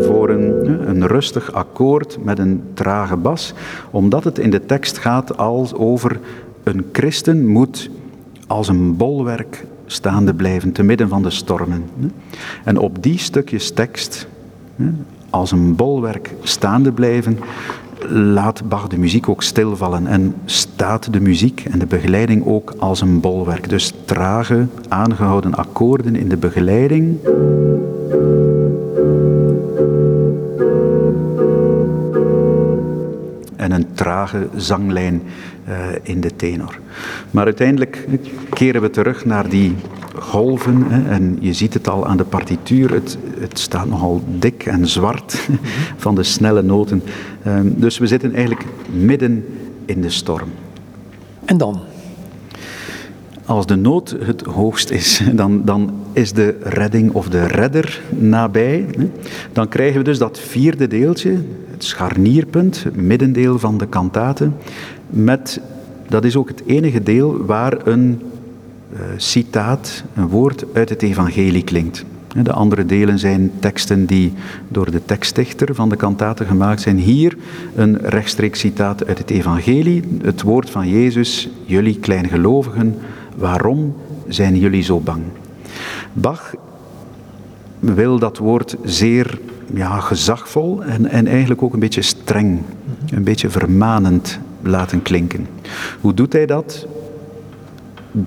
voor 0.00 0.28
een, 0.30 0.88
een 0.88 1.06
rustig 1.06 1.52
akkoord 1.52 2.18
met 2.24 2.38
een 2.38 2.62
trage 2.74 3.16
bas, 3.16 3.54
omdat 3.90 4.24
het 4.24 4.38
in 4.38 4.50
de 4.50 4.66
tekst 4.66 4.98
gaat 4.98 5.36
als 5.36 5.74
over 5.74 6.20
een 6.62 6.84
christen 6.92 7.46
moet 7.46 7.90
als 8.46 8.68
een 8.68 8.96
bolwerk 8.96 9.64
staande 9.86 10.34
blijven 10.34 10.72
te 10.72 10.82
midden 10.82 11.08
van 11.08 11.22
de 11.22 11.30
stormen. 11.30 11.84
En 12.64 12.78
op 12.78 13.02
die 13.02 13.18
stukjes 13.18 13.70
tekst, 13.70 14.26
als 15.30 15.52
een 15.52 15.76
bolwerk 15.76 16.34
staande 16.42 16.92
blijven, 16.92 17.38
laat 18.06 18.68
Bach 18.68 18.86
de 18.86 18.98
muziek 18.98 19.28
ook 19.28 19.42
stilvallen 19.42 20.06
en 20.06 20.34
staat 20.44 21.12
de 21.12 21.20
muziek 21.20 21.64
en 21.70 21.78
de 21.78 21.86
begeleiding 21.86 22.46
ook 22.46 22.74
als 22.78 23.00
een 23.00 23.20
bolwerk. 23.20 23.68
Dus 23.68 23.92
trage, 24.04 24.66
aangehouden 24.88 25.54
akkoorden 25.54 26.16
in 26.16 26.28
de 26.28 26.36
begeleiding. 26.36 27.18
En 33.56 33.72
een 33.72 33.86
trage 33.92 34.48
zanglijn 34.56 35.22
uh, 35.68 35.74
in 36.02 36.20
de 36.20 36.36
tenor. 36.36 36.78
Maar 37.30 37.44
uiteindelijk 37.44 38.06
keren 38.50 38.82
we 38.82 38.90
terug 38.90 39.24
naar 39.24 39.48
die 39.48 39.76
golven. 40.20 40.82
Hè, 40.82 41.10
en 41.10 41.36
je 41.40 41.52
ziet 41.52 41.74
het 41.74 41.88
al 41.88 42.06
aan 42.06 42.16
de 42.16 42.24
partituur, 42.24 42.92
het, 42.92 43.18
het 43.38 43.58
staat 43.58 43.88
nogal 43.88 44.22
dik 44.38 44.66
en 44.66 44.86
zwart 44.86 45.48
van 45.96 46.14
de 46.14 46.22
snelle 46.22 46.62
noten. 46.62 47.02
Um, 47.46 47.74
dus 47.76 47.98
we 47.98 48.06
zitten 48.06 48.34
eigenlijk 48.34 48.64
midden 48.90 49.44
in 49.84 50.00
de 50.00 50.10
storm. 50.10 50.48
En 51.44 51.58
dan? 51.58 51.80
Als 53.44 53.66
de 53.66 53.76
nood 53.76 54.16
het 54.20 54.42
hoogst 54.42 54.90
is, 54.90 55.22
dan, 55.32 55.64
dan 55.64 55.92
is 56.12 56.32
de 56.32 56.56
redding 56.62 57.12
of 57.12 57.28
de 57.28 57.46
redder 57.46 58.00
nabij. 58.08 58.86
Dan 59.52 59.68
krijgen 59.68 59.98
we 59.98 60.04
dus 60.04 60.18
dat 60.18 60.38
vierde 60.38 60.86
deeltje, 60.86 61.36
het 61.70 61.84
scharnierpunt, 61.84 62.84
het 62.84 62.96
middendeel 62.96 63.58
van 63.58 63.78
de 63.78 63.86
kantate, 63.86 64.50
met, 65.06 65.60
dat 66.08 66.24
is 66.24 66.36
ook 66.36 66.48
het 66.48 66.62
enige 66.66 67.02
deel 67.02 67.44
waar 67.44 67.86
een 67.86 68.20
citaat, 69.16 70.04
een 70.14 70.28
woord 70.28 70.64
uit 70.72 70.88
het 70.88 71.02
evangelie 71.02 71.64
klinkt. 71.64 72.04
De 72.42 72.52
andere 72.52 72.86
delen 72.86 73.18
zijn 73.18 73.52
teksten 73.58 74.06
die 74.06 74.32
door 74.68 74.90
de 74.90 75.04
tekstdichter 75.04 75.74
van 75.74 75.88
de 75.88 75.96
kantaten 75.96 76.46
gemaakt 76.46 76.80
zijn. 76.80 76.98
Hier 76.98 77.36
een 77.74 77.98
rechtstreeks 77.98 78.60
citaat 78.60 79.06
uit 79.06 79.18
het 79.18 79.30
evangelie, 79.30 80.02
het 80.22 80.42
woord 80.42 80.70
van 80.70 80.88
Jezus, 80.88 81.48
jullie 81.64 81.98
kleingelovigen, 81.98 82.96
waarom 83.36 83.96
zijn 84.28 84.58
jullie 84.58 84.82
zo 84.82 85.00
bang? 85.00 85.22
Bach 86.12 86.54
wil 87.78 88.18
dat 88.18 88.38
woord 88.38 88.76
zeer 88.84 89.38
ja, 89.74 90.00
gezagvol 90.00 90.84
en, 90.84 91.06
en 91.06 91.26
eigenlijk 91.26 91.62
ook 91.62 91.72
een 91.72 91.80
beetje 91.80 92.02
streng, 92.02 92.60
een 93.10 93.24
beetje 93.24 93.50
vermanend 93.50 94.38
laten 94.62 95.02
klinken. 95.02 95.46
Hoe 96.00 96.14
doet 96.14 96.32
hij 96.32 96.46
dat? 96.46 96.86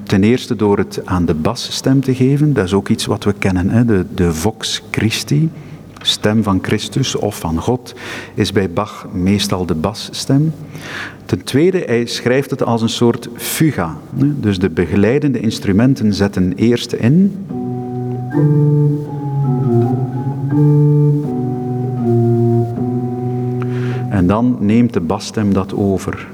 Ten 0.04 0.24
eerste 0.24 0.56
door 0.56 0.78
het 0.78 1.02
aan 1.06 1.26
de 1.26 1.34
basstem 1.34 2.02
te 2.02 2.16
geven. 2.16 2.54
Dat 2.54 2.66
is 2.66 2.74
ook 2.74 2.90
iets 2.90 3.06
wat 3.06 3.24
we 3.24 3.34
kennen. 3.34 3.70
Hè? 3.70 3.86
De, 3.86 4.06
de 4.16 4.34
vox 4.34 4.84
Christi, 4.92 5.50
stem 6.02 6.44
van 6.44 6.60
Christus 6.62 7.16
of 7.16 7.40
van 7.40 7.58
God, 7.58 7.94
is 8.34 8.52
bij 8.52 8.70
Bach 8.70 9.08
meestal 9.12 9.66
de 9.66 9.76
basstem. 9.76 10.54
Ten 11.26 11.44
tweede, 11.44 11.84
hij 11.86 12.06
schrijft 12.06 12.50
het 12.50 12.64
als 12.64 12.82
een 12.82 12.90
soort 12.90 13.30
fuga. 13.36 13.98
Dus 14.16 14.60
de 14.60 14.70
begeleidende 14.70 15.40
instrumenten 15.40 16.14
zetten 16.14 16.54
eerst 16.56 16.94
in. 16.94 17.46
En 24.10 24.28
dan 24.28 24.58
neemt 24.60 24.94
de 24.94 25.00
basstem 25.00 25.54
dat 25.54 25.74
over. 25.74 26.28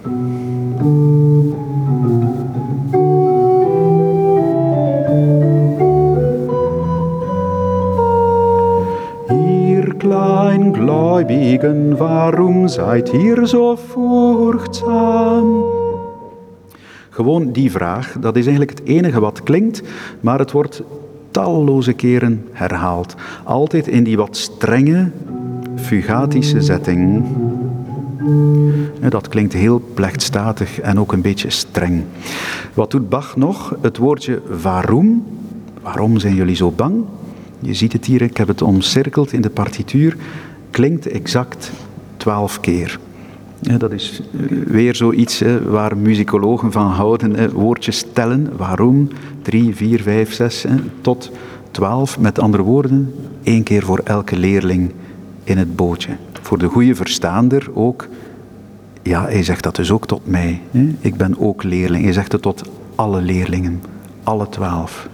Biegen, 11.26 11.98
waarom 11.98 12.68
zijt 12.68 13.10
hier 13.10 13.48
zo 13.48 13.76
voegzaam? 13.76 15.64
Gewoon 17.10 17.52
die 17.52 17.72
vraag, 17.72 18.16
dat 18.20 18.36
is 18.36 18.46
eigenlijk 18.46 18.80
het 18.80 18.88
enige 18.88 19.20
wat 19.20 19.44
klinkt, 19.44 19.84
maar 20.20 20.40
het 20.40 20.52
wordt 20.52 20.84
talloze 21.32 21.94
keren 21.94 22.46
herhaald. 22.52 23.16
Altijd 23.44 23.88
in 23.88 24.04
die 24.04 24.18
wat 24.18 24.38
strenge, 24.38 25.12
fugatische 25.76 26.62
setting. 26.62 27.26
Dat 29.10 29.28
klinkt 29.28 29.54
heel 29.54 29.82
plechtstatig 29.94 30.80
en 30.80 31.00
ook 31.00 31.12
een 31.12 31.22
beetje 31.22 31.50
streng. 31.50 32.04
Wat 32.74 32.92
doet 32.92 33.10
Bach 33.10 33.36
nog? 33.36 33.76
Het 33.82 33.98
woordje 33.98 34.42
waarom. 34.62 35.26
Waarom 35.82 36.20
zijn 36.20 36.36
jullie 36.36 36.56
zo 36.56 36.72
bang? 36.72 37.04
Je 37.60 37.74
ziet 37.74 37.94
het 37.94 38.06
hier, 38.06 38.22
ik 38.22 38.38
heb 38.38 38.48
het 38.48 38.62
omcirkeld 38.62 39.34
in 39.34 39.42
de 39.42 39.50
partituur. 39.50 40.18
Klinkt 40.78 41.08
exact 41.08 41.72
twaalf 42.18 42.60
keer. 42.60 43.00
Dat 43.78 43.92
is 43.92 44.22
eh, 44.22 44.58
weer 44.68 44.96
zoiets 44.96 45.44
waar 45.68 45.98
muzikologen 45.98 46.72
van 46.72 46.86
houden. 46.86 47.52
Woordjes 47.52 48.06
tellen. 48.14 48.58
Waarom? 48.58 49.08
Drie, 49.42 49.76
vier, 49.76 50.02
vijf, 50.02 50.34
zes, 50.34 50.66
tot 51.02 51.32
twaalf. 51.72 52.20
Met 52.20 52.40
andere 52.40 52.64
woorden, 52.64 53.14
één 53.44 53.64
keer 53.64 53.84
voor 53.84 54.02
elke 54.04 54.38
leerling 54.38 54.92
in 55.44 55.58
het 55.58 55.76
bootje. 55.76 56.12
Voor 56.42 56.58
de 56.58 56.68
goede 56.68 56.96
verstaander 56.96 57.68
ook. 57.74 58.08
Ja, 59.04 59.24
hij 59.24 59.44
zegt 59.44 59.64
dat 59.64 59.76
dus 59.76 59.92
ook 59.92 60.08
tot 60.08 60.28
mij. 60.28 60.62
Ik 61.00 61.16
ben 61.16 61.40
ook 61.40 61.64
leerling. 61.64 62.04
Hij 62.04 62.14
zegt 62.14 62.32
het 62.32 62.42
tot 62.42 62.64
alle 62.96 63.22
leerlingen. 63.22 63.82
Alle 64.24 64.50
twaalf. 64.50 65.10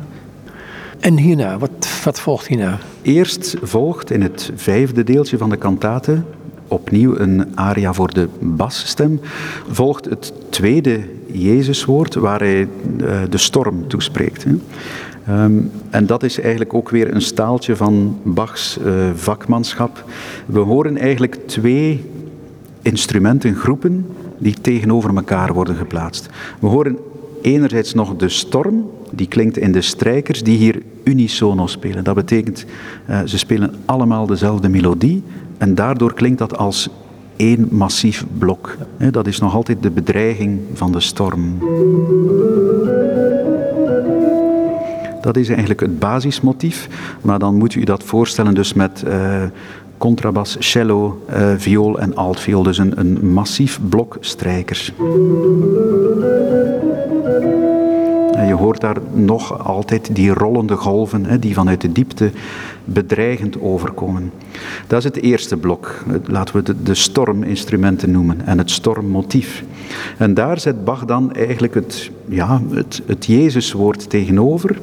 En 1.03 1.17
hierna, 1.17 1.57
wat, 1.57 2.01
wat 2.03 2.19
volgt 2.19 2.47
hierna? 2.47 2.77
Eerst 3.01 3.55
volgt 3.61 4.11
in 4.11 4.21
het 4.21 4.51
vijfde 4.55 5.03
deeltje 5.03 5.37
van 5.37 5.49
de 5.49 5.57
kantate 5.57 6.21
opnieuw 6.67 7.17
een 7.17 7.57
aria 7.57 7.93
voor 7.93 8.13
de 8.13 8.27
basstem. 8.39 9.19
Volgt 9.69 10.05
het 10.05 10.33
tweede 10.49 10.99
Jezuswoord 11.25 12.13
waar 12.13 12.39
hij 12.39 12.61
eh, 12.61 13.21
de 13.29 13.37
storm 13.37 13.87
toespreekt. 13.87 14.45
Ehm, 15.25 15.51
en 15.89 16.05
dat 16.05 16.23
is 16.23 16.39
eigenlijk 16.39 16.73
ook 16.73 16.89
weer 16.89 17.13
een 17.13 17.21
staaltje 17.21 17.75
van 17.75 18.19
Bachs 18.23 18.77
uh, 18.77 19.09
vakmanschap. 19.15 20.03
We 20.45 20.59
horen 20.59 20.97
eigenlijk 20.97 21.37
twee 21.45 22.09
instrumentengroepen 22.81 24.05
die 24.37 24.55
tegenover 24.61 25.15
elkaar 25.15 25.53
worden 25.53 25.75
geplaatst. 25.75 26.29
We 26.59 26.67
horen 26.67 26.97
enerzijds 27.43 27.93
nog 27.93 28.15
de 28.15 28.29
storm, 28.29 28.89
die 29.11 29.27
klinkt 29.27 29.57
in 29.57 29.71
de 29.71 29.81
strijkers, 29.81 30.43
die 30.43 30.57
hier 30.57 30.81
unisono 31.03 31.67
spelen. 31.67 32.03
Dat 32.03 32.15
betekent, 32.15 32.65
uh, 33.09 33.21
ze 33.25 33.37
spelen 33.37 33.73
allemaal 33.85 34.25
dezelfde 34.25 34.69
melodie 34.69 35.23
en 35.57 35.75
daardoor 35.75 36.13
klinkt 36.13 36.39
dat 36.39 36.57
als 36.57 36.89
één 37.35 37.67
massief 37.71 38.25
blok. 38.37 38.77
Dat 39.11 39.27
is 39.27 39.39
nog 39.39 39.55
altijd 39.55 39.83
de 39.83 39.91
bedreiging 39.91 40.59
van 40.73 40.91
de 40.91 40.99
storm. 40.99 41.57
Dat 45.21 45.37
is 45.37 45.47
eigenlijk 45.47 45.79
het 45.79 45.99
basismotief, 45.99 46.87
maar 47.21 47.39
dan 47.39 47.55
moet 47.55 47.75
u 47.75 47.83
dat 47.83 48.03
voorstellen 48.03 48.53
dus 48.53 48.73
met 48.73 49.03
uh, 49.07 49.43
contrabas, 49.97 50.55
cello, 50.59 51.23
uh, 51.29 51.53
viool 51.57 51.99
en 51.99 52.15
altviool. 52.15 52.63
Dus 52.63 52.77
een, 52.77 52.99
een 52.99 53.33
massief 53.33 53.79
blok 53.89 54.17
strijkers. 54.19 54.93
En 58.35 58.47
je 58.47 58.53
hoort 58.53 58.81
daar 58.81 58.97
nog 59.13 59.65
altijd 59.65 60.15
die 60.15 60.33
rollende 60.33 60.75
golven 60.75 61.39
die 61.39 61.53
vanuit 61.53 61.81
de 61.81 61.91
diepte 61.91 62.31
bedreigend 62.85 63.61
overkomen. 63.61 64.31
Dat 64.87 64.97
is 64.97 65.03
het 65.03 65.21
eerste 65.21 65.57
blok. 65.57 66.03
Laten 66.25 66.55
we 66.55 66.71
het 66.71 66.85
de 66.85 66.93
storminstrumenten 66.93 68.11
noemen 68.11 68.45
en 68.45 68.57
het 68.57 68.71
stormmotief. 68.71 69.63
En 70.17 70.33
daar 70.33 70.59
zet 70.59 70.85
Bach 70.85 71.05
dan 71.05 71.33
eigenlijk 71.33 71.73
het, 71.73 72.11
ja, 72.25 72.61
het, 72.69 73.01
het 73.05 73.25
Jezuswoord 73.25 74.09
tegenover, 74.09 74.79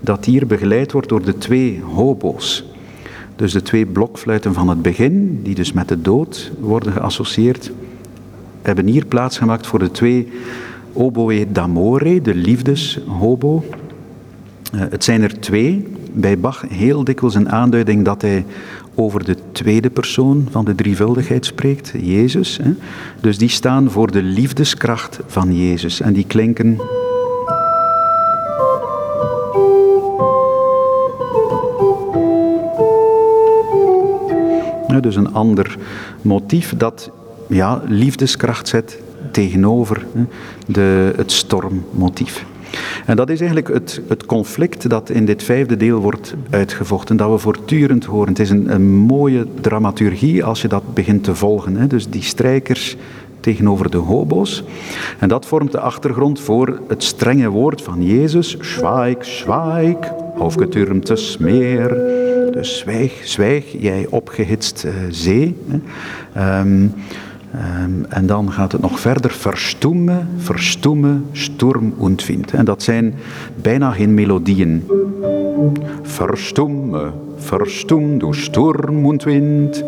dat 0.00 0.24
hier 0.24 0.46
begeleid 0.46 0.92
wordt 0.92 1.08
door 1.08 1.24
de 1.24 1.38
twee 1.38 1.82
hobo's. 1.82 2.64
Dus 3.36 3.52
de 3.52 3.62
twee 3.62 3.86
blokfluiten 3.86 4.54
van 4.54 4.68
het 4.68 4.82
begin, 4.82 5.40
die 5.42 5.54
dus 5.54 5.72
met 5.72 5.88
de 5.88 6.00
dood 6.00 6.50
worden 6.60 6.92
geassocieerd, 6.92 7.70
hebben 8.62 8.86
hier 8.86 9.06
plaatsgemaakt 9.06 9.66
voor 9.66 9.78
de 9.78 9.90
twee 9.90 10.28
oboe 10.96 11.46
d'amore, 11.52 12.20
de 12.20 12.34
liefdeshobo. 12.34 13.64
Uh, 14.74 14.80
het 14.90 15.04
zijn 15.04 15.22
er 15.22 15.40
twee. 15.40 15.86
Bij 16.12 16.38
Bach 16.38 16.64
heel 16.68 17.04
dikwijls 17.04 17.34
een 17.34 17.50
aanduiding 17.50 18.04
dat 18.04 18.22
hij 18.22 18.44
over 18.94 19.24
de 19.24 19.36
tweede 19.52 19.90
persoon 19.90 20.48
van 20.50 20.64
de 20.64 20.74
drievuldigheid 20.74 21.46
spreekt, 21.46 21.92
Jezus. 22.00 22.60
Dus 23.20 23.38
die 23.38 23.48
staan 23.48 23.90
voor 23.90 24.10
de 24.10 24.22
liefdeskracht 24.22 25.20
van 25.26 25.56
Jezus. 25.56 26.00
En 26.00 26.12
die 26.12 26.26
klinken. 26.26 26.80
Dus 35.00 35.16
een 35.16 35.32
ander 35.32 35.76
motief 36.22 36.74
dat 36.76 37.10
ja, 37.48 37.82
liefdeskracht 37.86 38.68
zet 38.68 38.98
tegenover 39.36 40.06
de, 40.66 41.12
het 41.16 41.32
stormmotief. 41.32 42.44
En 43.06 43.16
dat 43.16 43.30
is 43.30 43.38
eigenlijk 43.38 43.68
het, 43.68 44.00
het, 44.08 44.26
conflict 44.26 44.88
dat 44.90 45.10
in 45.10 45.24
dit 45.24 45.42
vijfde 45.42 45.76
deel 45.76 46.00
wordt 46.00 46.34
uitgevochten, 46.50 47.16
dat 47.16 47.30
we 47.30 47.38
voortdurend 47.38 48.04
horen. 48.04 48.28
Het 48.28 48.38
is 48.38 48.50
een, 48.50 48.72
een 48.72 48.90
mooie 48.90 49.46
dramaturgie 49.60 50.44
als 50.44 50.62
je 50.62 50.68
dat 50.68 50.94
begint 50.94 51.24
te 51.24 51.34
volgen. 51.34 51.76
Hè. 51.76 51.86
Dus 51.86 52.08
die 52.08 52.22
strijkers 52.22 52.96
tegenover 53.40 53.90
de 53.90 53.96
hobo's. 53.96 54.64
En 55.18 55.28
dat 55.28 55.46
vormt 55.46 55.72
de 55.72 55.80
achtergrond 55.80 56.40
voor 56.40 56.80
het 56.88 57.02
strenge 57.02 57.48
woord 57.48 57.82
van 57.82 58.02
Jezus. 58.02 58.56
Schweig, 58.60 59.24
schweig, 59.24 59.96
aufgetürmtes 60.38 61.38
Meer. 61.38 61.88
Dus 62.52 62.78
zwijg, 62.78 63.20
zwijg, 63.24 63.64
jij 63.78 64.06
opgehitst 64.10 64.84
uh, 64.84 64.92
zee. 65.10 65.56
Hè. 66.32 66.60
Um, 66.60 66.94
Um, 67.56 68.04
en 68.08 68.26
dan 68.26 68.52
gaat 68.52 68.72
het 68.72 68.80
nog 68.80 69.00
verder. 69.00 69.30
Verstoemen, 69.30 70.28
verstoemen, 70.36 71.26
sturm 71.32 71.92
und 71.96 72.26
wind. 72.26 72.52
En 72.52 72.64
dat 72.64 72.82
zijn 72.82 73.14
bijna 73.62 73.90
geen 73.90 74.14
melodieën. 74.14 74.82
Verstoemen, 76.02 77.12
verstoem, 77.36 78.18
du 78.18 78.34
sturm 78.34 79.06
und 79.06 79.22
wind. 79.24 79.84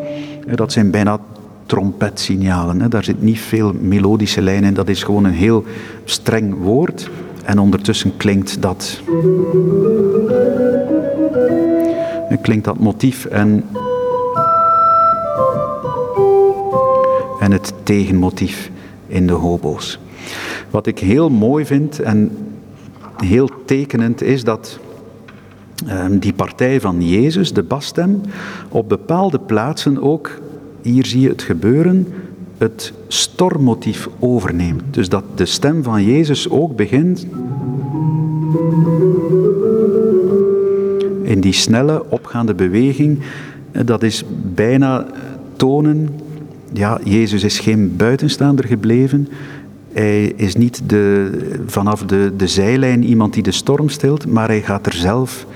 Dat 0.54 0.72
zijn 0.72 0.90
bijna 0.90 1.18
trompetsignalen. 1.66 2.90
Daar 2.90 3.04
zit 3.04 3.22
niet 3.22 3.38
veel 3.40 3.72
melodische 3.80 4.42
lijn 4.42 4.64
in. 4.64 4.74
Dat 4.74 4.88
is 4.88 5.02
gewoon 5.02 5.24
een 5.24 5.32
heel 5.32 5.64
streng 6.04 6.54
woord. 6.62 7.10
En 7.44 7.58
ondertussen 7.58 8.16
klinkt 8.16 8.62
dat. 8.62 9.00
Klinkt 12.42 12.64
dat 12.64 12.78
motief. 12.78 13.24
En 13.24 13.64
en 17.40 17.52
het 17.52 17.72
tegenmotief 17.82 18.70
in 19.06 19.26
de 19.26 19.32
hobo's. 19.32 19.98
Wat 20.70 20.86
ik 20.86 20.98
heel 20.98 21.30
mooi 21.30 21.66
vind 21.66 22.00
en 22.00 22.30
heel 23.16 23.50
tekenend 23.64 24.22
is 24.22 24.44
dat 24.44 24.78
um, 25.88 26.18
die 26.18 26.32
partij 26.32 26.80
van 26.80 27.08
Jezus, 27.08 27.52
de 27.52 27.62
basstem, 27.62 28.20
op 28.68 28.88
bepaalde 28.88 29.38
plaatsen 29.38 30.02
ook, 30.02 30.30
hier 30.82 31.06
zie 31.06 31.20
je 31.20 31.28
het 31.28 31.42
gebeuren, 31.42 32.06
het 32.58 32.92
stormmotief 33.08 34.08
overneemt. 34.18 34.82
Dus 34.90 35.08
dat 35.08 35.24
de 35.34 35.46
stem 35.46 35.82
van 35.82 36.04
Jezus 36.04 36.50
ook 36.50 36.76
begint 36.76 37.26
in 41.22 41.40
die 41.40 41.52
snelle 41.52 42.10
opgaande 42.10 42.54
beweging. 42.54 43.18
Dat 43.84 44.02
is 44.02 44.24
bijna 44.54 45.06
tonen 45.56 46.08
ja, 46.72 47.00
Jezus 47.04 47.44
is 47.44 47.58
geen 47.58 47.96
buitenstaander 47.96 48.64
gebleven. 48.64 49.28
Hij 49.92 50.24
is 50.24 50.56
niet 50.56 50.82
de, 50.86 51.30
vanaf 51.66 52.02
de, 52.02 52.32
de 52.36 52.46
zijlijn 52.46 53.04
iemand 53.04 53.34
die 53.34 53.42
de 53.42 53.52
storm 53.52 53.88
stilt, 53.88 54.26
maar 54.26 54.48
hij 54.48 54.62
gaat 54.62 54.86
er 54.86 54.94
zelf 54.94 55.46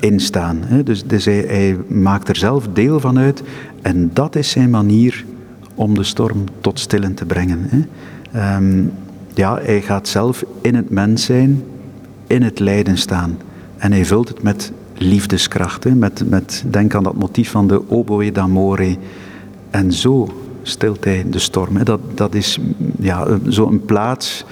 in 0.00 0.20
staan. 0.20 0.60
Dus, 0.84 1.04
dus 1.04 1.24
hij, 1.24 1.76
maakt 1.86 2.28
er 2.28 2.36
zelf 2.36 2.68
deel 2.72 3.00
van 3.00 3.18
uit 3.18 3.42
en 3.82 4.10
dat 4.12 4.36
is 4.36 4.50
zijn 4.50 4.70
manier 4.70 5.24
om 5.74 5.94
de 5.94 6.04
storm 6.04 6.44
tot 6.60 6.80
stillen 6.80 7.14
te 7.14 7.24
brengen. 7.24 7.88
Um, 8.36 8.92
ja, 9.34 9.58
hij 9.62 9.82
gaat 9.82 10.08
zelf 10.08 10.44
in 10.60 10.74
het 10.74 10.90
mens 10.90 11.24
zijn, 11.24 11.62
in 12.26 12.42
het 12.42 12.58
lijden 12.58 12.98
staan. 12.98 13.38
En 13.76 13.92
hij 13.92 14.04
vult 14.04 14.28
het 14.28 14.42
met 14.42 14.72
liefdeskracht. 14.98 15.84
Hè? 15.84 15.94
Met, 15.94 16.28
met, 16.28 16.64
denk 16.70 16.94
aan 16.94 17.02
dat 17.02 17.14
motief 17.14 17.50
van 17.50 17.68
de 17.68 17.90
oboe 17.90 18.32
d'amore. 18.32 18.96
En 19.74 19.92
zo 19.92 20.28
stilt 20.62 21.04
hij 21.04 21.24
de 21.30 21.38
storm. 21.38 21.84
Dat, 21.84 22.00
dat 22.14 22.34
is 22.34 22.58
ja, 22.98 23.26
zo'n 23.48 23.82
plaats 23.84 24.44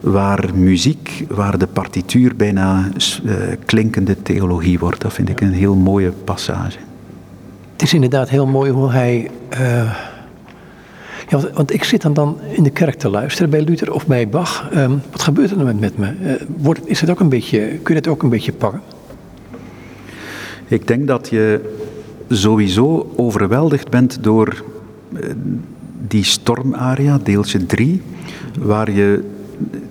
waar 0.00 0.50
muziek, 0.54 1.24
waar 1.28 1.58
de 1.58 1.66
partituur 1.66 2.36
bijna 2.36 2.88
uh, 3.24 3.34
klinkende 3.64 4.22
theologie 4.22 4.78
wordt. 4.78 5.00
Dat 5.00 5.12
vind 5.12 5.28
ik 5.28 5.40
een 5.40 5.52
heel 5.52 5.74
mooie 5.74 6.12
passage. 6.24 6.78
Het 7.72 7.82
is 7.82 7.94
inderdaad 7.94 8.28
heel 8.28 8.46
mooi 8.46 8.70
hoe 8.70 8.90
hij. 8.90 9.30
eh, 9.48 9.60
ja, 11.28 11.38
want, 11.38 11.50
want 11.50 11.72
ik 11.72 11.84
zit 11.84 12.02
dan, 12.02 12.12
dan 12.14 12.38
in 12.48 12.62
de 12.62 12.70
kerk 12.70 12.94
te 12.94 13.08
luisteren 13.08 13.50
bij 13.50 13.60
Luther 13.62 13.92
of 13.92 14.06
bij 14.06 14.28
Bach. 14.28 14.68
Ehm, 14.72 14.92
wat 15.10 15.22
gebeurt 15.22 15.50
er 15.50 15.56
dan 15.56 15.66
met, 15.66 15.80
met 15.80 15.98
me? 15.98 16.06
Eh, 16.06 16.46
wordt, 16.56 16.88
is 16.88 17.00
het 17.00 17.10
ook 17.10 17.20
een 17.20 17.28
beetje, 17.28 17.60
kun 17.68 17.94
je 17.94 18.00
het 18.00 18.08
ook 18.08 18.22
een 18.22 18.28
beetje 18.28 18.52
pakken? 18.52 18.80
Ik 20.66 20.86
denk 20.86 21.06
dat 21.06 21.28
je 21.28 21.72
sowieso 22.28 23.12
overweldigd 23.16 23.90
bent 23.90 24.18
door 24.20 24.64
eh, 25.12 25.30
die 26.08 26.24
stormaria, 26.24 27.18
deeltje 27.22 27.66
3, 27.66 28.02
waar 28.58 28.90
je, 28.90 29.24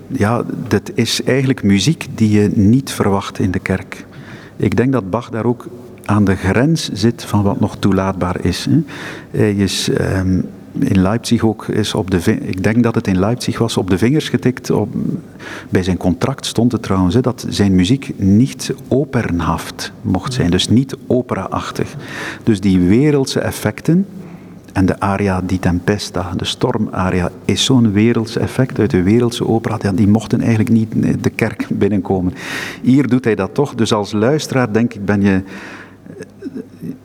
ja, 0.06 0.44
dat 0.68 0.90
is 0.94 1.22
eigenlijk 1.22 1.62
muziek 1.62 2.06
die 2.14 2.30
je 2.30 2.50
niet 2.54 2.92
verwacht 2.92 3.38
in 3.38 3.50
de 3.50 3.58
kerk. 3.58 4.06
Ik 4.56 4.76
denk 4.76 4.92
dat 4.92 5.10
Bach 5.10 5.30
daar 5.30 5.44
ook 5.44 5.66
aan 6.04 6.24
de 6.24 6.34
grens 6.34 6.90
zit 6.92 7.24
van 7.24 7.42
wat 7.42 7.60
nog 7.60 7.76
toelaatbaar 7.76 8.44
is. 8.44 8.66
Hè. 8.70 8.82
Hij 9.38 9.54
is 9.54 9.88
ehm, 9.88 10.40
in 10.78 11.02
Leipzig 11.02 11.44
ook 11.44 11.68
is 11.68 11.94
op 11.94 12.10
de, 12.10 12.38
ik 12.40 12.62
denk 12.62 12.82
dat 12.82 12.94
het 12.94 13.06
in 13.06 13.18
Leipzig 13.18 13.58
was, 13.58 13.76
op 13.76 13.90
de 13.90 13.98
vingers 13.98 14.28
getikt. 14.28 14.70
Op, 14.70 14.94
bij 15.68 15.82
zijn 15.82 15.96
contract 15.96 16.46
stond 16.46 16.72
het 16.72 16.82
trouwens 16.82 17.14
hè, 17.14 17.20
dat 17.20 17.46
zijn 17.48 17.74
muziek 17.74 18.12
niet 18.16 18.74
opernhaft 18.88 19.92
mocht 20.02 20.32
zijn, 20.32 20.50
dus 20.50 20.68
niet 20.68 20.96
opera-achtig. 21.06 21.94
Dus 22.42 22.60
die 22.60 22.80
wereldse 22.80 23.40
effecten, 23.40 24.06
en 24.74 24.86
de 24.86 25.00
aria 25.00 25.40
di 25.40 25.58
tempesta, 25.58 26.32
de 26.36 26.44
stormaria, 26.44 27.30
is 27.44 27.64
zo'n 27.64 27.92
wereldse 27.92 28.40
effect 28.40 28.78
uit 28.78 28.90
de 28.90 29.02
wereldse 29.02 29.46
opera. 29.46 29.92
Die 29.94 30.08
mochten 30.08 30.40
eigenlijk 30.40 30.70
niet 30.70 31.22
de 31.22 31.30
kerk 31.30 31.66
binnenkomen. 31.70 32.34
Hier 32.82 33.08
doet 33.08 33.24
hij 33.24 33.34
dat 33.34 33.54
toch. 33.54 33.74
Dus 33.74 33.92
als 33.92 34.12
luisteraar, 34.12 34.72
denk 34.72 34.94
ik, 34.94 35.04
ben 35.04 35.22
je 35.22 35.42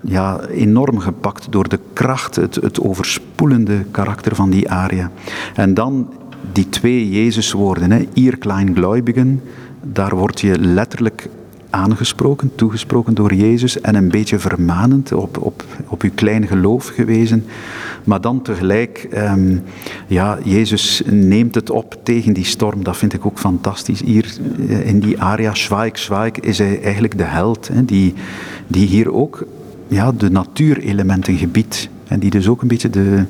ja, 0.09 0.41
enorm 0.41 0.99
gepakt 0.99 1.51
door 1.51 1.69
de 1.69 1.79
kracht, 1.93 2.35
het, 2.35 2.55
het 2.55 2.81
overspoelende 2.81 3.85
karakter 3.91 4.35
van 4.35 4.49
die 4.49 4.69
aria. 4.69 5.11
En 5.55 5.73
dan 5.73 6.09
die 6.51 6.69
twee 6.69 7.09
Jezuswoorden, 7.09 7.91
hè, 7.91 8.07
ihr 8.13 8.37
Kleingläubigen, 8.37 9.41
daar 9.81 10.15
word 10.15 10.41
je 10.41 10.59
letterlijk 10.59 11.29
aangesproken, 11.69 12.51
toegesproken 12.55 13.13
door 13.13 13.33
Jezus 13.33 13.81
en 13.81 13.95
een 13.95 14.09
beetje 14.09 14.39
vermanend 14.39 15.11
op, 15.11 15.37
op, 15.37 15.63
op 15.87 16.01
uw 16.01 16.11
klein 16.15 16.47
geloof 16.47 16.87
gewezen. 16.87 17.45
Maar 18.03 18.21
dan 18.21 18.41
tegelijk, 18.41 19.07
ehm, 19.11 19.57
ja, 20.07 20.37
Jezus 20.43 21.01
neemt 21.05 21.55
het 21.55 21.69
op 21.69 21.95
tegen 22.03 22.33
die 22.33 22.45
storm. 22.45 22.83
Dat 22.83 22.97
vind 22.97 23.13
ik 23.13 23.25
ook 23.25 23.39
fantastisch. 23.39 24.01
Hier 24.01 24.37
eh, 24.69 24.87
in 24.87 24.99
die 24.99 25.21
aria, 25.21 25.53
Schweig, 25.53 25.97
Schweig, 25.99 26.39
is 26.39 26.57
hij 26.57 26.81
eigenlijk 26.81 27.17
de 27.17 27.23
held, 27.23 27.67
hè, 27.67 27.85
die, 27.85 28.13
die 28.67 28.87
hier 28.87 29.13
ook 29.13 29.45
ja, 29.89 30.11
de 30.11 30.29
natuurelementen 30.29 31.37
gebiedt. 31.37 31.89
En 32.07 32.19
die 32.19 32.29
dus 32.29 32.47
ook 32.47 32.61
een 32.61 32.67
beetje 32.67 32.89
de, 32.89 33.25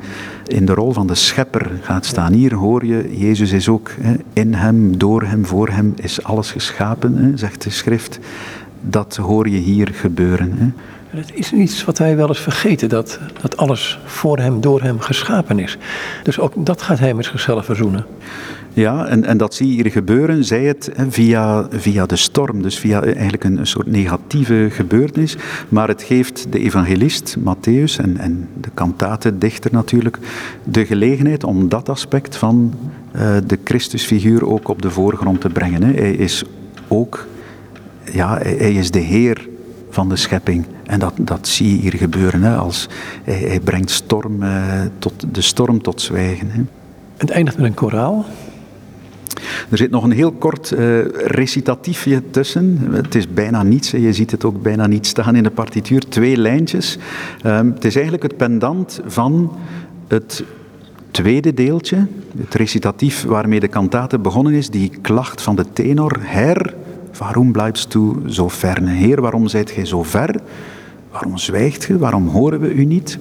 in 0.45 0.65
de 0.65 0.73
rol 0.73 0.93
van 0.93 1.07
de 1.07 1.15
schepper 1.15 1.71
gaat 1.81 2.05
staan. 2.05 2.33
Hier 2.33 2.53
hoor 2.53 2.85
je, 2.85 3.17
Jezus 3.17 3.51
is 3.51 3.69
ook 3.69 3.91
hè, 4.01 4.13
in 4.33 4.53
hem, 4.53 4.97
door 4.97 5.23
hem, 5.23 5.45
voor 5.45 5.69
hem 5.69 5.93
is 5.95 6.23
alles 6.23 6.51
geschapen, 6.51 7.15
hè, 7.15 7.37
zegt 7.37 7.63
de 7.63 7.69
schrift. 7.69 8.19
Dat 8.81 9.15
hoor 9.15 9.49
je 9.49 9.57
hier 9.57 9.87
gebeuren. 9.93 10.51
Hè. 10.57 10.67
Het 11.19 11.31
is 11.33 11.53
iets 11.53 11.85
wat 11.85 11.97
wij 11.97 12.15
wel 12.15 12.27
eens 12.27 12.39
vergeten, 12.39 12.89
dat, 12.89 13.19
dat 13.41 13.57
alles 13.57 13.99
voor 14.05 14.37
hem, 14.37 14.61
door 14.61 14.81
hem 14.81 14.99
geschapen 14.99 15.59
is. 15.59 15.77
Dus 16.23 16.39
ook 16.39 16.53
dat 16.65 16.81
gaat 16.81 16.99
hij 16.99 17.13
met 17.13 17.25
zichzelf 17.25 17.65
verzoenen. 17.65 18.05
Ja, 18.79 19.05
en, 19.05 19.25
en 19.25 19.37
dat 19.37 19.53
zie 19.53 19.67
je 19.67 19.73
hier 19.73 19.91
gebeuren, 19.91 20.45
zij 20.45 20.63
het 20.63 20.91
via, 21.09 21.67
via 21.71 22.05
de 22.05 22.15
storm, 22.15 22.61
dus 22.61 22.79
via 22.79 23.03
eigenlijk 23.03 23.43
een, 23.43 23.67
soort 23.67 23.87
negatieve 23.87 24.67
gebeurtenis. 24.71 25.37
Maar 25.69 25.87
het 25.87 26.03
geeft 26.03 26.51
de 26.51 26.59
evangelist, 26.59 27.37
Matthäus, 27.39 27.95
en, 27.97 28.17
en 28.17 28.47
de 28.61 28.69
kantatendichter 28.73 29.71
natuurlijk, 29.71 30.17
de 30.63 30.85
gelegenheid 30.85 31.43
om 31.43 31.69
dat 31.69 31.89
aspect 31.89 32.35
van 32.35 32.73
eh, 33.11 33.35
de 33.45 33.59
Christusfiguur 33.63 34.45
ook 34.45 34.67
op 34.67 34.81
de 34.81 34.91
voorgrond 34.91 35.41
te 35.41 35.49
brengen. 35.49 35.83
Hè. 35.83 35.93
Hij 35.93 36.13
is 36.13 36.43
ook, 36.87 37.27
ja, 38.11 38.37
hij, 38.37 38.73
is 38.73 38.91
de 38.91 38.99
Heer 38.99 39.47
van 39.89 40.09
de 40.09 40.15
schepping. 40.15 40.65
En 40.85 40.99
dat, 40.99 41.13
dat 41.17 41.47
zie 41.47 41.75
je 41.75 41.81
hier 41.81 41.95
gebeuren. 41.95 42.43
Hè, 42.43 42.55
als 42.55 42.89
hij, 43.23 43.39
hij 43.39 43.59
brengt 43.59 43.89
storm, 43.89 44.43
eh, 44.43 44.81
tot, 44.99 45.25
de 45.31 45.41
storm 45.41 45.81
tot 45.81 46.01
zwijgen. 46.01 46.49
Hè. 46.51 46.61
Het 47.17 47.29
eindigt 47.29 47.57
met 47.57 47.65
een 47.65 47.73
koraal. 47.73 48.25
Er 49.69 49.77
zit 49.77 49.91
nog 49.91 50.03
een 50.03 50.11
heel 50.11 50.31
kort 50.31 50.71
eh, 50.71 51.05
recitatiefje 51.25 52.23
tussen. 52.31 52.87
Het 52.91 53.15
is 53.15 53.27
bijna 53.33 53.63
niets, 53.63 53.91
hè. 53.91 53.97
je 53.97 54.13
ziet 54.13 54.31
het 54.31 54.45
ook 54.45 54.61
bijna 54.61 54.87
niet 54.87 55.07
staan 55.07 55.35
in 55.35 55.43
de 55.43 55.51
partituur. 55.51 56.09
Twee 56.09 56.37
lijntjes. 56.37 56.97
Ehm, 57.41 57.69
het 57.69 57.85
is 57.85 57.93
eigenlijk 57.93 58.23
het 58.23 58.37
pendant 58.37 59.01
van 59.05 59.57
het 60.07 60.43
tweede 61.11 61.53
deeltje, 61.53 62.07
het 62.37 62.53
recitatief 62.53 63.23
waarmee 63.23 63.59
de 63.59 63.67
kantate 63.67 64.19
begonnen 64.19 64.53
is, 64.53 64.69
die 64.69 64.91
klacht 65.01 65.41
van 65.41 65.55
de 65.55 65.65
tenor. 65.73 66.17
Herr, 66.19 66.73
waarom 67.17 67.51
blijft 67.51 67.93
u 67.93 68.11
zo 68.27 68.47
ver? 68.47 68.87
Heer, 68.87 69.21
waarom 69.21 69.47
zijt 69.47 69.71
gij 69.71 69.85
zo 69.85 70.03
ver? 70.03 70.41
Waarom 71.11 71.37
zwijgt 71.37 71.85
ge? 71.85 71.97
Waarom 71.97 72.27
horen 72.27 72.59
we 72.59 72.73
u 72.73 72.85
niet? 72.85 73.19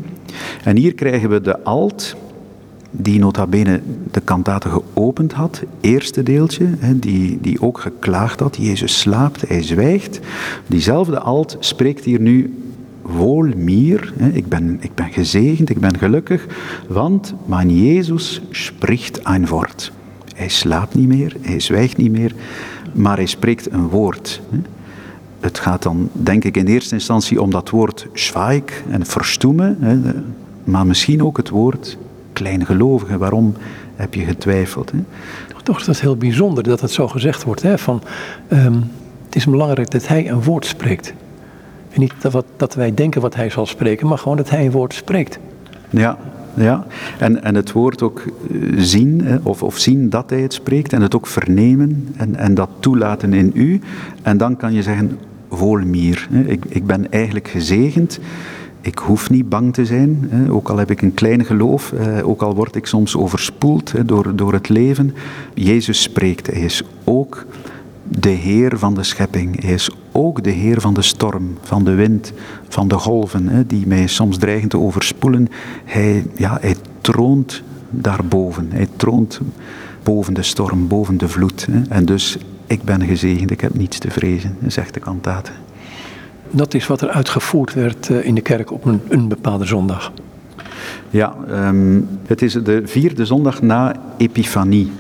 En 0.65 0.77
hier 0.77 0.95
krijgen 0.95 1.31
we 1.31 1.41
de 1.41 1.63
alt, 1.65 2.17
die 2.91 3.19
nota 3.19 3.47
bene 3.47 3.81
de 4.11 4.21
kantate 4.21 4.69
geopend 4.69 5.33
had, 5.33 5.63
eerste 5.81 6.23
deeltje, 6.23 6.67
die, 6.95 7.39
die 7.41 7.63
ook 7.63 7.79
geklaagd 7.79 8.41
had. 8.41 8.57
Jezus 8.57 8.99
slaapt, 8.99 9.49
hij 9.49 9.63
zwijgt. 9.63 10.21
Diezelfde 10.67 11.19
alt 11.19 11.57
spreekt 11.61 12.05
hier 12.05 12.21
nu 12.21 12.55
wohl 13.03 13.53
mir, 13.57 14.13
ik, 14.33 14.49
ben, 14.49 14.79
ik 14.81 14.95
ben 14.95 15.13
gezegend, 15.13 15.71
ik 15.71 15.81
ben 15.81 15.99
gelukkig, 15.99 16.47
want 16.89 17.35
mijn 17.47 17.83
Jezus 17.85 18.43
spreekt 18.51 19.21
een 19.23 19.47
woord. 19.47 19.93
Hij 20.35 20.49
slaapt 20.49 20.95
niet 20.95 21.09
meer, 21.09 21.37
hij 21.41 21.61
zwijgt 21.61 21.97
niet 21.97 22.13
meer, 22.13 22.35
maar 22.93 23.17
hij 23.17 23.27
spreekt 23.27 23.73
een 23.73 23.89
woord. 23.89 24.41
Het 25.41 25.59
gaat 25.59 25.83
dan, 25.83 26.09
denk 26.13 26.45
ik, 26.45 26.57
in 26.57 26.67
eerste 26.67 26.95
instantie 26.95 27.43
om 27.43 27.51
dat 27.51 27.71
woord 27.71 28.07
schweig 28.13 28.83
en 28.91 29.07
verstoemen, 29.07 29.79
maar 30.65 30.87
misschien 30.87 31.23
ook 31.23 31.37
het 31.37 31.49
woord 31.49 31.99
kleingelovige. 32.39 33.19
Waarom 33.19 33.55
heb 33.97 34.15
je 34.15 34.25
getwijfeld? 34.25 34.91
Hè? 34.91 34.99
Toch 35.63 35.79
is 35.79 35.87
dat 35.87 36.01
heel 36.01 36.17
bijzonder 36.17 36.63
dat 36.63 36.81
het 36.81 36.91
zo 36.91 37.09
gezegd 37.09 37.45
wordt. 37.45 37.63
Hè? 37.63 37.79
Van, 37.79 38.03
ehm, 38.49 38.75
het 39.25 39.37
is 39.37 39.47
belangrijk 39.47 39.91
dat 39.91 40.09
hij 40.09 40.31
een 40.31 40.43
woord 40.43 40.67
spreekt. 40.67 41.15
En 41.91 42.01
niet 42.01 42.13
dat, 42.21 42.33
wat, 42.33 42.45
dat 42.57 42.75
wij 42.75 42.95
denken 42.95 43.21
wat 43.21 43.35
hij 43.35 43.51
zal 43.51 43.67
spreken, 43.67 44.07
maar 44.07 44.19
gewoon 44.19 44.37
dat 44.37 44.51
hij 44.51 44.65
een 44.65 44.71
woord 44.71 44.95
spreekt. 44.95 45.39
Ja, 45.91 46.19
ja. 46.55 46.87
En, 47.19 47.43
en 47.43 47.55
het 47.55 47.73
woord 47.73 48.03
ook 48.03 48.23
eh, 48.27 48.61
zien, 48.77 49.41
of, 49.43 49.63
of 49.63 49.79
zien 49.79 50.09
dat 50.11 50.31
hij 50.31 50.41
het 50.41 50.53
spreekt, 50.53 50.93
en 50.93 51.03
het 51.03 51.15
ook 51.15 51.27
vernemen 51.27 52.09
en, 52.17 52.37
en 52.37 52.55
dat 52.55 52.71
toelaten 52.81 53.33
in 53.33 53.51
u. 53.55 53.81
En 54.23 54.37
dan 54.37 54.57
kan 54.57 54.73
je 54.73 54.83
zeggen, 54.83 55.19
vol 55.51 55.79
mir. 55.79 56.29
Hè. 56.31 56.41
Ik, 56.41 56.65
ik 56.69 56.87
ben 56.87 57.13
eigenlijk 57.13 57.49
gezegend. 57.49 58.19
Ik 58.81 58.99
hoef 58.99 59.31
niet 59.31 59.49
bang 59.49 59.75
te 59.75 59.87
zijn, 59.87 60.31
ook 60.51 60.69
al 60.69 60.77
heb 60.77 60.91
ik 60.91 61.03
een 61.03 61.15
klein 61.15 61.45
geloof, 61.45 61.93
eh, 61.93 62.29
ook 62.29 62.43
al 62.43 62.55
word 62.55 62.75
ik 62.75 62.87
soms 62.87 63.17
overspoeld 63.17 63.93
door, 64.09 64.37
door 64.37 64.53
het 64.53 64.69
leven. 64.69 65.15
Jezus 65.55 66.03
spreekt, 66.03 66.47
hij 66.47 66.61
is 66.61 66.83
ook 67.05 67.47
de 68.09 68.29
Heer 68.29 68.79
van 68.79 68.95
de 68.95 69.03
schepping. 69.03 69.63
Hij 69.63 69.75
is 69.75 69.91
ook 70.13 70.45
de 70.45 70.51
Heer 70.51 70.81
van 70.81 70.95
de 70.95 71.03
storm, 71.03 71.59
van 71.63 71.85
de 71.85 71.95
wind, 71.95 72.33
van 72.69 72.89
de 72.89 72.95
golven, 72.95 73.67
die 73.67 73.87
mij 73.87 74.07
soms 74.07 74.39
dreigen 74.39 74.69
te 74.69 74.79
overspoelen. 74.79 75.49
Hij, 75.85 76.27
ja, 76.37 76.59
hij 76.61 76.75
troont 77.01 77.63
daarboven. 77.91 78.69
Hij 78.71 78.89
troont 78.97 79.41
boven 80.03 80.35
de 80.35 80.43
storm, 80.43 80.89
boven 80.89 81.19
de 81.19 81.29
vloed. 81.29 81.67
En 81.89 82.05
dus, 82.05 82.39
ik 82.67 82.83
ben 82.83 83.07
gezegend, 83.07 83.51
ik 83.51 83.61
heb 83.61 83.75
niets 83.75 83.99
te 83.99 84.11
vrezen, 84.11 84.57
zegt 84.67 84.95
de 84.95 85.01
kantate. 85.01 85.51
Dat 86.51 86.75
is 86.75 86.87
wat 86.87 87.01
er 87.01 87.09
uitgevoerd 87.09 87.75
werd 87.75 88.11
eh, 88.11 88.25
in 88.25 88.35
de 88.35 88.41
kerk 88.41 88.73
op 88.73 88.85
een, 88.85 89.29
bepaalde 89.29 89.65
zondag. 89.65 90.13
Ja, 91.11 91.37
um, 91.51 92.09
het 92.27 92.43
is 92.43 92.53
de 92.53 92.83
vierde 92.85 93.27
zondag 93.27 93.63
na 93.63 93.97
Epifanie. 94.17 94.93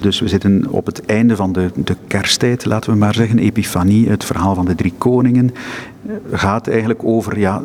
Dus 0.00 0.20
we 0.20 0.28
zitten 0.28 0.66
op 0.70 0.86
het 0.86 1.04
einde 1.04 1.36
van 1.36 1.52
de, 1.52 1.70
de 1.74 1.96
kersttijd, 2.06 2.64
laten 2.64 2.92
we 2.92 2.98
maar 2.98 3.14
zeggen. 3.14 3.38
Epifanie, 3.38 4.08
het 4.08 4.24
verhaal 4.24 4.54
van 4.54 4.64
de 4.64 4.74
drie 4.74 4.92
koningen, 4.98 5.50
gaat 6.32 6.68
eigenlijk 6.68 7.04
over 7.04 7.38
ja, 7.38 7.62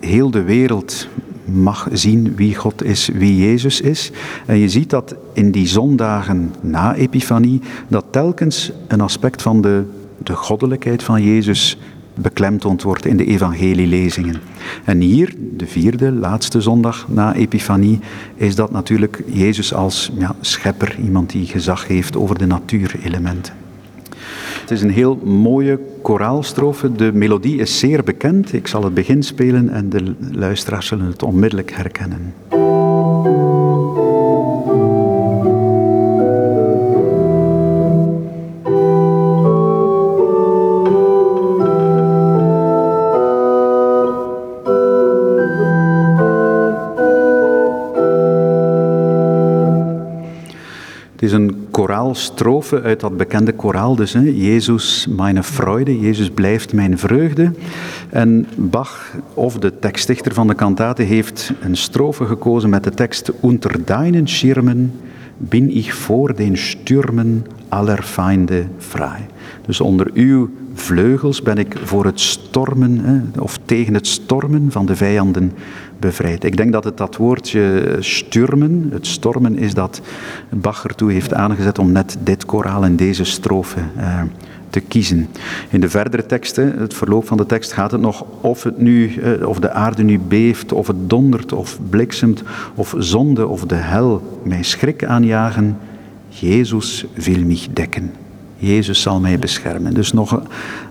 heel 0.00 0.30
de 0.30 0.42
wereld 0.42 1.08
mag 1.44 1.88
zien 1.92 2.34
wie 2.36 2.54
God 2.54 2.84
is, 2.84 3.08
wie 3.08 3.36
Jezus 3.36 3.80
is. 3.80 4.10
En 4.46 4.58
je 4.58 4.68
ziet 4.68 4.90
dat 4.90 5.14
in 5.32 5.50
die 5.50 5.66
zondagen 5.66 6.54
na 6.60 6.94
Epifanie, 6.94 7.60
dat 7.88 8.04
telkens 8.10 8.72
een 8.88 9.00
aspect 9.00 9.42
van 9.42 9.60
de, 9.60 9.84
de 10.18 10.34
goddelijkheid 10.34 11.02
van 11.02 11.22
Jezus 11.22 11.78
beklemtoond 12.22 12.82
wordt 12.82 13.06
in 13.06 13.16
de 13.16 13.24
evangelielezingen. 13.24 14.40
En 14.84 15.00
hier, 15.00 15.34
de 15.56 15.66
vierde, 15.66 16.12
laatste 16.12 16.60
zondag 16.60 17.06
na 17.08 17.34
Epifanie, 17.34 17.98
is 18.34 18.54
dat 18.54 18.70
natuurlijk 18.70 19.22
Jezus 19.26 19.74
als 19.74 20.10
ja, 20.18 20.34
schepper, 20.40 20.96
iemand 21.04 21.30
die 21.30 21.46
gezag 21.46 21.86
heeft 21.86 22.16
over 22.16 22.38
de 22.38 22.46
natuurelementen. 22.46 23.54
het 24.60 24.70
is 24.70 24.82
een 24.82 24.90
heel 24.90 25.16
mooie 25.24 25.78
koraalstrofe. 26.02 26.92
De 26.92 27.12
melodie 27.12 27.58
is 27.58 27.78
zeer 27.78 28.04
bekend. 28.04 28.52
Ik 28.52 28.66
zal 28.66 28.84
het 28.84 28.94
begin 28.94 29.22
spelen 29.22 29.68
en 29.68 29.88
de 29.88 30.14
luisteraars 30.32 30.86
zullen 30.86 31.06
het 31.06 31.22
onmiddellijk 31.22 31.72
herkennen. 31.72 32.34
Koraalstrofe 52.00 52.82
uit 52.82 53.00
dat 53.00 53.16
bekende 53.16 53.52
koraal 53.52 53.96
dus. 53.96 54.12
Hè. 54.12 54.20
Jezus 54.20 55.06
meine 55.16 55.42
Freude, 55.42 56.00
Jezus 56.00 56.30
blijft 56.30 56.72
mijn 56.72 56.98
vreugde. 56.98 57.52
En 58.10 58.46
Bach, 58.56 59.14
of 59.34 59.58
de 59.58 59.78
tekstdichter 59.78 60.34
van 60.34 60.46
de 60.46 60.54
kantate, 60.54 61.02
heeft 61.02 61.52
een 61.60 61.76
strofe 61.76 62.24
gekozen 62.24 62.70
met 62.70 62.84
de 62.84 62.90
tekst 62.90 63.32
Unter 63.44 63.84
deinen 63.84 64.28
Schirmen 64.28 64.92
bin 65.36 65.76
ich 65.76 65.94
vor 65.94 66.34
den 66.34 66.56
Stürmen 66.56 67.46
aller 67.68 68.02
Feinde 68.02 68.64
frei. 68.78 69.26
Dus 69.66 69.80
onder 69.80 70.10
uw 70.14 70.50
vleugels 70.74 71.42
ben 71.42 71.58
ik 71.58 71.76
voor 71.84 72.04
het 72.04 72.20
stormen, 72.20 72.98
hè, 72.98 73.40
of 73.40 73.58
tegen 73.64 73.94
het 73.94 74.06
stormen 74.06 74.70
van 74.70 74.86
de 74.86 74.96
vijanden 74.96 75.52
Ik 76.40 76.56
denk 76.56 76.72
dat 76.72 76.84
het 76.84 76.96
dat 76.96 77.16
woordje 77.16 77.96
stürmen, 77.98 78.88
het 78.92 79.06
stormen, 79.06 79.58
is 79.58 79.74
dat 79.74 80.00
Bach 80.50 80.84
ertoe 80.84 81.12
heeft 81.12 81.34
aangezet 81.34 81.78
om 81.78 81.92
net 81.92 82.16
dit 82.22 82.44
koraal 82.44 82.84
en 82.84 82.96
deze 82.96 83.24
strofe 83.24 83.80
eh, 83.96 84.22
te 84.70 84.80
kiezen. 84.80 85.28
In 85.70 85.80
de 85.80 85.88
verdere 85.88 86.26
teksten, 86.26 86.78
het 86.78 86.94
verloop 86.94 87.26
van 87.26 87.36
de 87.36 87.46
tekst, 87.46 87.72
gaat 87.72 87.90
het 87.90 88.00
nog 88.00 88.24
of, 88.40 88.62
het 88.62 88.78
nu, 88.78 89.14
eh, 89.14 89.48
of 89.48 89.58
de 89.58 89.70
aarde 89.70 90.02
nu 90.02 90.18
beeft, 90.18 90.72
of 90.72 90.86
het 90.86 91.10
dondert, 91.10 91.52
of 91.52 91.78
bliksemt, 91.90 92.42
of 92.74 92.94
zonde 92.98 93.46
of 93.46 93.64
de 93.64 93.74
hel 93.74 94.40
mij 94.42 94.62
schrik 94.62 95.04
aanjagen. 95.04 95.78
Jezus 96.28 97.06
wil 97.14 97.44
mich 97.44 97.68
dekken. 97.72 98.12
Jezus 98.56 99.02
zal 99.02 99.20
mij 99.20 99.38
beschermen. 99.38 99.94
Dus 99.94 100.12
nog 100.12 100.42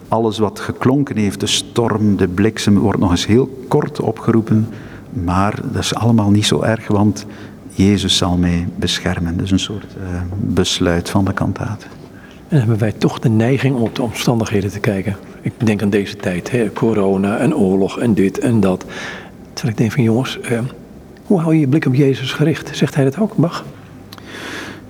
alles 0.07 0.37
wat 0.37 0.59
geklonken 0.59 1.17
heeft, 1.17 1.39
de 1.39 1.47
storm, 1.47 2.17
de 2.17 2.27
bliksem, 2.27 2.77
wordt 2.77 2.99
nog 2.99 3.11
eens 3.11 3.27
heel 3.27 3.65
kort 3.67 3.99
opgeroepen. 3.99 4.67
Maar 5.09 5.59
dat 5.71 5.83
is 5.83 5.95
allemaal 5.95 6.29
niet 6.29 6.45
zo 6.45 6.61
erg, 6.61 6.87
want 6.87 7.25
Jezus 7.69 8.17
zal 8.17 8.37
mij 8.37 8.67
beschermen. 8.75 9.41
Is 9.41 9.51
een 9.51 9.59
soort 9.59 9.95
uh, 10.01 10.21
besluit 10.37 11.09
van 11.09 11.25
de 11.25 11.33
kantaat. 11.33 11.85
En 12.47 12.57
hebben 12.57 12.77
wij 12.77 12.91
toch 12.91 13.19
de 13.19 13.29
neiging 13.29 13.75
om 13.75 13.81
op 13.81 13.95
de 13.95 14.01
omstandigheden 14.01 14.71
te 14.71 14.79
kijken. 14.79 15.15
Ik 15.41 15.53
denk 15.57 15.81
aan 15.81 15.89
deze 15.89 16.15
tijd, 16.15 16.51
hè, 16.51 16.73
corona 16.73 17.37
en 17.37 17.55
oorlog 17.55 17.99
en 17.99 18.13
dit 18.13 18.39
en 18.39 18.59
dat. 18.59 18.85
Terwijl 19.53 19.73
ik 19.73 19.77
denk 19.77 19.91
van 19.91 20.03
jongens, 20.03 20.39
uh, 20.51 20.59
hoe 21.25 21.39
hou 21.39 21.53
je 21.53 21.59
je 21.59 21.67
blik 21.67 21.85
op 21.85 21.93
Jezus 21.93 22.31
gericht? 22.31 22.77
Zegt 22.77 22.95
hij 22.95 23.03
dat 23.03 23.19
ook, 23.19 23.35
Bach? 23.35 23.65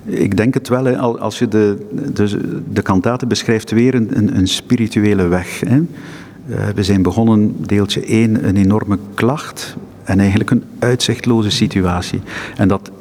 Ik 0.06 0.38
denk 0.38 0.54
het 0.54 0.68
wel. 0.68 0.86
Hè. 0.86 0.98
Als 0.98 1.40
je 1.40 1.48
de, 1.48 1.88
de, 2.14 2.60
de 2.72 2.82
kantaten 2.82 3.28
beschrijft 3.28 3.72
weer 3.72 3.96
een, 3.96 4.38
een 4.38 4.48
spirituele 4.48 5.28
weg. 5.28 5.60
Hè. 5.60 5.78
Uh, 5.78 6.68
we 6.76 6.84
zijn 6.84 7.02
begonnen, 7.02 7.56
deeltje 7.66 8.06
1, 8.06 8.48
een 8.48 8.58
enorme 8.58 8.98
klacht 9.14 9.78
en 10.04 10.20
eigenlijk 10.20 10.50
een 10.50 10.64
uitzichtloze 10.80 11.50
situatie. 11.50 12.22
En 12.58 12.68
dat, 12.68 12.92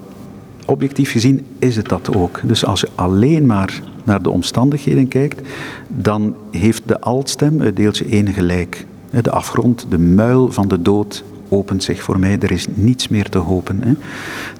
objectief 0.64 1.11
gezien, 1.11 1.46
is 1.58 1.76
het 1.76 1.88
dat 1.88 2.16
ook. 2.16 2.40
Dus 2.44 2.64
als 2.64 2.80
je 2.80 2.88
alleen 2.94 3.46
maar 3.46 3.80
naar 4.04 4.22
de 4.22 4.30
omstandigheden 4.30 5.08
kijkt, 5.08 5.48
dan 5.88 6.34
heeft 6.50 6.82
de 6.87 7.00
altstem 7.00 7.61
uit 7.62 7.76
deeltje 7.76 8.04
1 8.04 8.32
gelijk. 8.32 8.87
De 9.11 9.30
afgrond, 9.30 9.87
de 9.88 9.98
muil 9.98 10.52
van 10.52 10.68
de 10.68 10.82
dood 10.82 11.24
opent 11.48 11.82
zich 11.82 12.02
voor 12.02 12.18
mij, 12.18 12.38
er 12.40 12.50
is 12.50 12.66
niets 12.74 13.08
meer 13.08 13.28
te 13.28 13.38
hopen. 13.38 13.98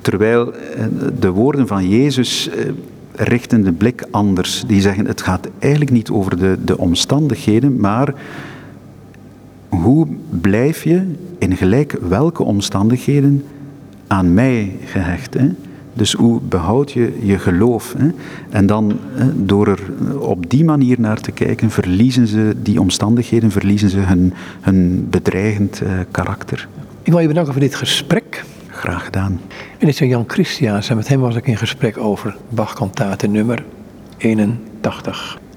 Terwijl 0.01 0.53
de 1.21 1.31
woorden 1.31 1.67
van 1.67 1.89
Jezus 1.89 2.51
richten 3.13 3.65
de 3.65 3.73
blik 3.73 4.05
anders. 4.11 4.65
Die 4.67 4.81
zeggen, 4.81 5.07
het 5.07 5.23
gaat 5.23 5.49
eigenlijk 5.59 5.91
niet 5.91 6.11
over 6.11 6.39
de, 6.39 6.59
de 6.65 6.79
omstandigheden, 6.79 7.81
maar 7.81 8.15
hoe 9.69 10.07
blijf 10.41 10.85
je 10.85 11.03
in 11.39 11.57
gelijk 11.57 11.97
welke 12.09 12.43
omstandigheden 12.43 13.45
aan 14.07 14.35
mij 14.35 14.73
gehecht? 14.85 15.35
Hè? 15.35 15.49
Dus 15.93 16.13
hoe 16.13 16.41
behoud 16.41 16.93
je 16.93 17.19
je 17.23 17.39
geloof? 17.39 17.95
Hè? 17.99 18.09
En 18.51 18.67
dan 18.67 18.99
door 19.35 19.69
er 19.69 19.81
op 20.19 20.51
die 20.51 20.65
manier 20.65 21.01
naar 21.01 21.21
te 21.21 21.31
kijken, 21.31 21.71
verliezen 21.71 22.27
ze 22.27 22.55
die 22.63 22.81
omstandigheden, 22.81 23.51
verliezen 23.51 23.91
ze 23.91 23.99
hun, 23.99 24.33
hun 24.61 25.07
bedreigend 25.11 25.81
uh, 25.83 25.91
karakter. 26.11 26.69
Ik 27.03 27.13
wil 27.13 27.21
je 27.21 27.29
bedanken 27.29 27.53
voor 27.53 27.63
dit 27.63 27.75
gesprek. 27.75 28.45
Graag 28.69 29.05
gedaan. 29.05 29.41
En 29.79 29.87
dit 29.87 29.89
is 29.89 29.99
Jan 29.99 30.25
Christiaans 30.27 30.91
en 30.91 30.97
met 30.97 31.09
hem 31.09 31.21
was 31.21 31.35
ik 31.35 31.47
in 31.47 31.57
gesprek 31.57 31.99
over 31.99 32.37
Bach-kantate 32.49 33.27
nummer 33.27 33.65
81. 34.17 35.39